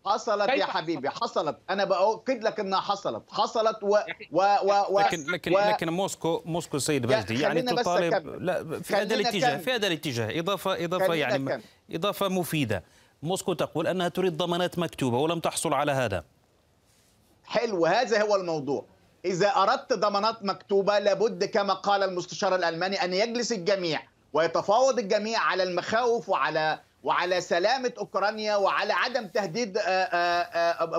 حصلت. 0.07 0.49
يا 0.49 0.67
حبيبي 0.67 1.11
حصلت. 1.11 1.59
أنا 1.71 1.85
باكد 1.85 2.43
لك 2.43 2.61
إنها 2.61 2.81
حصلت. 2.81 3.23
حصلت 3.31 3.83
و 3.83 3.99
و 4.33 4.57
و, 4.63 4.85
و 4.91 5.01
لكن 5.01 5.25
لكن 5.31 5.55
و 5.55 5.59
لكن 5.59 5.89
موسكو 5.89 6.43
موسكو 6.45 6.79
سيد 6.79 7.07
مجدي 7.07 7.41
يعني 7.41 7.63
تطالب 7.63 8.27
لا 8.43 8.81
في 8.83 8.95
هذا 8.95 9.15
الاتجاه 9.15 9.57
في 9.57 9.73
هذا 9.73 9.87
الاتجاه. 9.87 10.41
اضافه 10.41 10.85
إضافة 10.85 11.15
يعني 11.15 11.57
كم. 11.57 11.61
إضافة 11.91 12.29
مفيدة. 12.29 12.85
موسكو 13.23 13.53
تقول 13.53 13.87
أنها 13.87 14.09
تريد 14.09 14.37
ضمانات 14.37 14.79
مكتوبة 14.79 15.19
ولم 15.19 15.41
تحصل 15.41 15.75
على 15.75 15.93
هذا. 15.93 16.25
حلو 17.45 17.87
هذا 17.87 18.23
هو 18.23 18.37
الموضوع. 18.37 18.85
إذا 19.27 19.49
أردت 19.49 19.93
ضمانات 19.93 20.45
مكتوبة 20.45 20.99
لابد 20.99 21.45
كما 21.45 21.75
قال 21.75 22.03
المستشار 22.03 22.55
الألماني 22.55 23.05
أن 23.05 23.15
يجلس 23.15 23.53
الجميع 23.53 24.03
ويتفاوض 24.33 24.99
الجميع 24.99 25.41
على 25.41 25.63
المخاوف 25.63 26.29
وعلى 26.29 26.79
وعلى 27.03 27.41
سلامة 27.41 27.93
أوكرانيا 27.99 28.57
وعلى 28.57 28.93
عدم 28.93 29.27
تهديد 29.27 29.79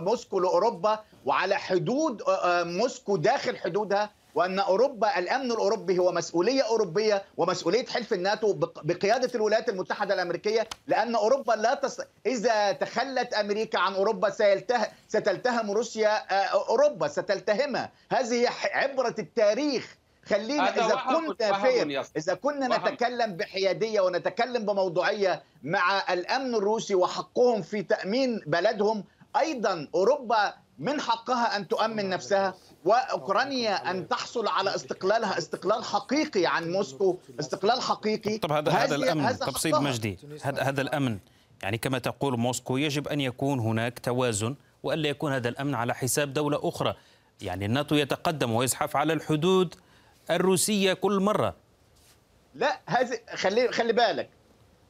موسكو 0.03 0.39
لأوروبا 0.39 0.99
وعلى 1.25 1.55
حدود 1.55 2.23
موسكو 2.63 3.17
داخل 3.17 3.57
حدودها. 3.57 4.09
وأن 4.37 4.59
أوروبا 4.59 5.19
الأمن 5.19 5.51
الأوروبي 5.51 5.99
هو 5.99 6.11
مسؤولية 6.11 6.61
أوروبية 6.61 7.23
ومسؤولية 7.37 7.85
حلف 7.85 8.13
الناتو 8.13 8.53
بقيادة 8.83 9.31
الولايات 9.35 9.69
المتحدة 9.69 10.13
الأمريكية 10.13 10.67
لأن 10.87 11.15
أوروبا 11.15 11.53
لا 11.53 11.73
تص... 11.73 11.99
إذا 12.25 12.71
تخلت 12.71 13.33
أمريكا 13.33 13.79
عن 13.79 13.93
أوروبا 13.93 14.29
سيلته... 14.29 14.81
ستلتهم 15.07 15.71
روسيا 15.71 16.09
أوروبا 16.53 17.07
ستلتهمها 17.07 17.91
هذه 18.11 18.49
عبرة 18.73 19.15
التاريخ. 19.19 19.97
خلينا 20.25 20.69
إذا 20.69 20.95
كنا 20.95 21.59
فير 21.61 22.03
إذا 22.17 22.33
كنا 22.33 22.67
وهم. 22.69 22.87
نتكلم 22.87 23.33
بحيادية 23.33 24.01
ونتكلم 24.01 24.65
بموضوعية 24.65 25.43
مع 25.63 26.13
الأمن 26.13 26.55
الروسي 26.55 26.95
وحقهم 26.95 27.61
في 27.61 27.83
تأمين 27.83 28.41
بلدهم 28.45 29.03
أيضا 29.39 29.87
أوروبا 29.95 30.53
من 30.79 31.01
حقها 31.01 31.57
أن 31.57 31.67
تؤمن 31.67 32.09
نفسها 32.09 32.55
وأوكرانيا 32.85 33.91
أن 33.91 34.07
تحصل 34.07 34.47
على 34.47 34.75
استقلالها 34.75 35.37
استقلال 35.37 35.83
حقيقي 35.83 36.45
عن 36.45 36.71
موسكو 36.71 37.19
استقلال 37.39 37.81
حقيقي. 37.81 38.37
طب 38.37 38.51
هذا 38.51 38.71
هذا 38.71 38.95
الأمن 38.95 39.35
طب 39.35 39.57
سيد 39.57 39.75
مجدي. 39.75 40.19
هذا 40.41 40.61
هذا 40.61 40.81
الأمن. 40.81 41.19
يعني 41.63 41.77
كما 41.77 41.99
تقول 41.99 42.39
موسكو 42.39 42.77
يجب 42.77 43.07
أن 43.07 43.21
يكون 43.21 43.59
هناك 43.59 43.99
توازن 43.99 44.55
والا 44.83 45.09
يكون 45.09 45.33
هذا 45.33 45.49
الأمن 45.49 45.75
على 45.75 45.95
حساب 45.95 46.33
دولة 46.33 46.59
أخرى. 46.63 46.95
يعني 47.41 47.65
الناتو 47.65 47.95
يتقدم 47.95 48.51
ويزحف 48.51 48.95
على 48.95 49.13
الحدود 49.13 49.75
الروسية 50.31 50.93
كل 50.93 51.19
مرة. 51.19 51.55
لا 52.55 52.79
هذه 52.85 53.19
خلي 53.35 53.71
خلي 53.71 53.93
بالك. 53.93 54.29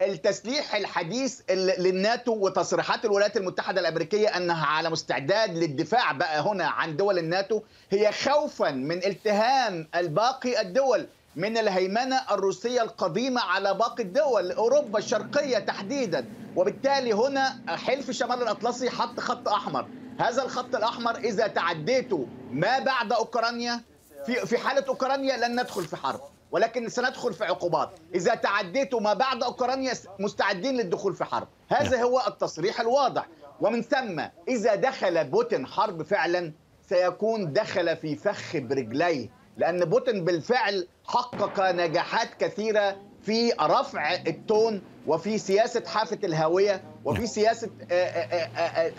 التسليح 0.02 0.76
الحديث 0.76 1.42
للناتو 1.52 2.32
وتصريحات 2.34 3.06
الولايات 3.06 3.38
المتحدة 3.38 3.82
الأمريكية 3.82 4.38
أنها 4.38 4.66
على 4.66 4.90
مستعداد 4.90 5.58
للدفاع 5.58 6.12
بقى 6.12 6.42
هنا 6.42 6.68
عن 6.68 6.98
دول 6.98 7.18
الناتو 7.18 7.62
هي 7.92 8.12
خوفا 8.12 8.72
من 8.72 9.04
التهام 9.06 9.88
الباقي 9.96 10.62
الدول 10.62 11.08
من 11.36 11.58
الهيمنة 11.58 12.22
الروسية 12.32 12.82
القديمة 12.82 13.42
على 13.42 13.74
باقي 13.74 14.04
الدول 14.04 14.52
أوروبا 14.52 15.00
الشرقية 15.00 15.58
تحديدا. 15.60 16.26
وبالتالي 16.56 17.14
هنا 17.14 17.60
حلف 17.68 18.12
شمال 18.12 18.42
الأطلسي 18.42 18.90
حط 18.90 19.20
خط 19.20 19.48
أحمر. 19.50 19.88
هذا 20.20 20.44
الخط 20.44 20.76
الأحمر 20.76 21.16
إذا 21.18 21.48
تعديته 21.48 22.28
ما 22.52 22.80
بعد 22.80 23.14
أوكرانيا 23.14 23.82
في 24.26 24.46
في 24.46 24.58
حالة 24.58 24.86
أوكرانيا 24.88 25.38
لن 25.38 25.60
ندخل 25.62 25.86
في 25.86 25.96
حرب. 25.96 26.22
ولكن 26.52 26.90
سندخل 26.90 27.34
في 27.34 27.46
عقوبات. 27.46 27.90
إذا 28.16 28.36
تعديتوا 28.36 29.00
ما 29.00 29.14
بعد 29.14 29.44
أوكرانيا 29.44 29.94
مستعدين 30.20 30.78
للدخول 30.78 31.16
في 31.16 31.26
حرب. 31.26 31.48
هذا 31.70 32.04
هو 32.04 32.24
التصريح 32.28 32.82
الواضح. 32.82 33.28
ومن 33.62 33.82
ثم 33.82 34.22
إذا 34.48 34.76
دخل 34.76 35.24
بوتين 35.24 35.68
حرب 35.68 36.04
فعلا 36.04 36.52
سيكون 36.90 37.54
دخل 37.54 37.98
في 37.98 38.16
فخ 38.16 38.58
برجليه. 38.58 39.30
لأن 39.58 39.86
بوتين 39.86 40.26
بالفعل 40.26 40.88
حقق 41.08 41.72
نجاحات 41.72 42.34
كثيرة 42.40 42.98
في 43.22 43.52
رفع 43.62 44.14
التون 44.14 44.82
وفي 45.08 45.38
سياسة 45.38 45.84
حافة 45.86 46.20
الهاوية 46.24 46.84
وفي 47.06 47.28
سياسة 47.28 47.70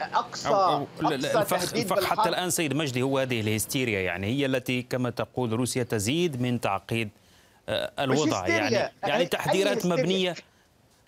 أقصى, 0.01 0.49
أقصى 0.49 0.87
الفخ, 1.03 1.75
الفخ 1.75 2.05
حتى 2.05 2.29
الآن 2.29 2.51
سيد 2.51 2.75
مجدي 2.75 3.03
هو 3.03 3.19
هذه 3.19 3.41
الهستيريا 3.41 4.01
يعني 4.01 4.27
هي 4.27 4.47
التي 4.47 4.83
كما 4.83 5.11
تقول 5.11 5.53
روسيا 5.53 5.83
تزيد 5.83 6.43
من 6.43 6.61
تعقيد 6.61 7.09
الوضع 7.99 8.47
يعني 8.47 8.93
يعني 9.03 9.27
تحذيرات 9.27 9.87
مبنية. 9.87 10.35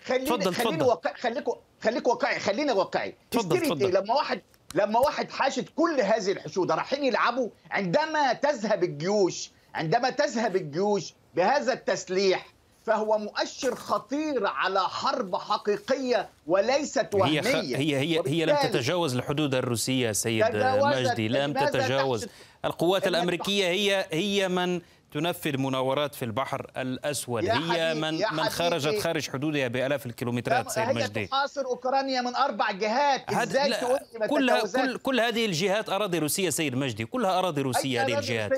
خليني 0.05 0.25
تفضل 0.25 0.55
خليني 0.55 0.83
واقع 0.83 1.13
خليك 1.13 1.45
خليك 1.83 2.07
واقعي 2.07 2.39
خلينا 2.39 2.73
واقعي. 2.73 3.15
تفضل 3.31 3.61
تفضل. 3.61 3.93
لما 3.93 4.13
واحد 4.13 4.41
لما 4.75 4.99
واحد 4.99 5.31
حاشد 5.31 5.69
كل 5.75 6.01
هذه 6.01 6.31
الحشود 6.31 6.71
رايحين 6.71 7.03
يلعبوا 7.03 7.49
عندما 7.71 8.33
تذهب 8.33 8.83
الجيوش 8.83 9.49
عندما 9.75 10.09
تذهب 10.09 10.55
الجيوش 10.55 11.13
بهذا 11.35 11.73
التسليح 11.73 12.45
فهو 12.85 13.17
مؤشر 13.17 13.75
خطير 13.75 14.47
على 14.47 14.79
حرب 14.79 15.35
حقيقية 15.35 16.29
وليست 16.47 17.07
وهمية. 17.13 17.41
هي 17.41 17.77
هي 17.77 17.97
هي, 17.97 18.21
هي 18.27 18.45
لم 18.45 18.57
تتجاوز 18.63 19.15
الحدود 19.15 19.55
الروسية 19.55 20.11
سيد 20.11 20.45
مجدي 20.55 21.27
لم 21.27 21.53
تتجاوز. 21.53 22.27
القوات 22.65 23.07
الأمريكية 23.07 23.67
هي 23.67 24.05
هي 24.11 24.47
من 24.47 24.81
تنفذ 25.11 25.57
مناورات 25.57 26.15
في 26.15 26.25
البحر 26.25 26.71
الأسود. 26.77 27.45
هي 27.45 27.93
من 27.93 28.13
من 28.31 28.43
خرجت 28.43 28.99
خارج 28.99 29.29
حدودها 29.29 29.67
بألاف 29.67 30.05
الكيلومترات 30.05 30.71
سيد 30.71 30.89
مجدي. 30.89 31.19
هي 31.19 31.27
تحاصر 31.27 31.65
أوكرانيا 31.65 32.21
من 32.21 32.35
أربع 32.35 32.71
جهات. 32.71 33.33
إزاي 33.33 33.71
تقول 33.71 33.99
كلها 34.29 34.61
كل 34.61 34.97
كل 34.97 35.19
هذه 35.19 35.45
الجهات 35.45 35.89
أراضي 35.89 36.19
روسية 36.19 36.49
سيد 36.49 36.75
مجدي. 36.75 37.05
كلها 37.05 37.39
أراضي 37.39 37.61
روسية 37.61 38.05
هذه 38.05 38.17
الجهات. 38.17 38.51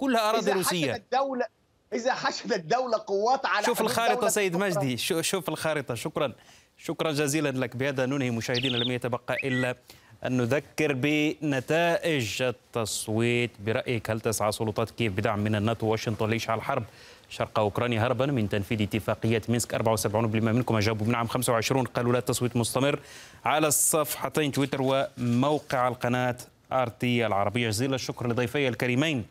كلها 0.00 0.30
أراضي 0.30 0.52
روسية. 0.52 0.94
الدولة 0.96 1.46
إذا 1.92 2.14
حشدت 2.14 2.52
الدولة 2.52 3.04
قوات 3.06 3.46
على 3.46 3.66
شوف 3.66 3.80
الخارطة 3.80 4.28
سيد 4.28 4.56
مجدي. 4.56 4.96
شوف 4.96 5.48
الخارطة. 5.48 5.94
شكرا. 5.94 6.32
شكرا 6.78 7.12
جزيلا 7.12 7.48
لك. 7.48 7.76
بهذا 7.76 8.06
ننهي 8.06 8.30
مشاهدينا 8.30 8.76
لم 8.76 8.90
يتبقى 8.90 9.36
إلا 9.44 9.76
أن 10.24 10.36
نذكر 10.36 10.92
بنتائج 10.92 12.42
التصويت 12.42 13.50
برأيك. 13.66 14.10
هل 14.10 14.20
تسعى 14.20 14.52
سلطات 14.52 14.90
كييف 14.90 15.12
بدعم 15.12 15.38
من 15.38 15.54
الناتو 15.54 15.86
واشنطن 15.86 16.30
لإشعال 16.30 16.62
حرب 16.62 16.84
شرق 17.28 17.58
أوكرانيا 17.58 18.06
هربا 18.06 18.26
من 18.26 18.48
تنفيذ 18.48 18.82
اتفاقية 18.82 19.42
مينسك 19.48 19.74
74% 19.74 20.52
منكم. 20.52 20.76
أجابوا 20.76 21.06
بنعم 21.06 21.26
25 21.26 21.84
قالوا 21.84 22.12
لا 22.12 22.18
التصويت 22.18 22.56
مستمر 22.56 22.98
على 23.44 23.66
الصفحتين 23.66 24.52
تويتر 24.52 24.78
وموقع 24.82 25.88
القناة 25.88 26.36
آرتي 26.72 27.26
العربية. 27.26 27.68
جزيل 27.68 27.94
الشكر 27.94 28.28
لضيفي 28.28 28.68
الكريمين 28.68 29.24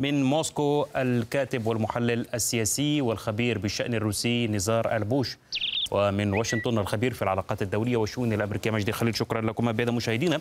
من 0.00 0.24
موسكو 0.24 0.86
الكاتب 0.96 1.66
والمحلل 1.66 2.26
السياسي 2.34 3.00
والخبير 3.00 3.58
بالشأن 3.58 3.94
الروسي 3.94 4.46
نزار 4.46 4.96
البوش. 4.96 5.36
ومن 5.90 6.32
واشنطن 6.32 6.78
الخبير 6.78 7.14
في 7.14 7.22
العلاقات 7.22 7.62
الدولية 7.62 7.96
والشؤون 7.96 8.32
الأمريكية 8.32 8.70
مجدي 8.70 8.92
خليل 8.92 9.16
شكرا 9.16 9.40
لكم 9.40 9.72
بهذا 9.72 9.90
مشاهدينا. 9.90 10.40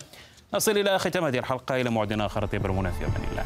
نصل 0.53 0.77
إلى 0.77 0.99
ختام 0.99 1.23
هذه 1.23 1.39
الحلقة 1.39 1.81
إلى 1.81 1.89
موعد 1.89 2.11
آخر 2.11 2.45
طيب 2.45 2.65
في 2.91 3.05
أمان 3.05 3.23
الله. 3.31 3.45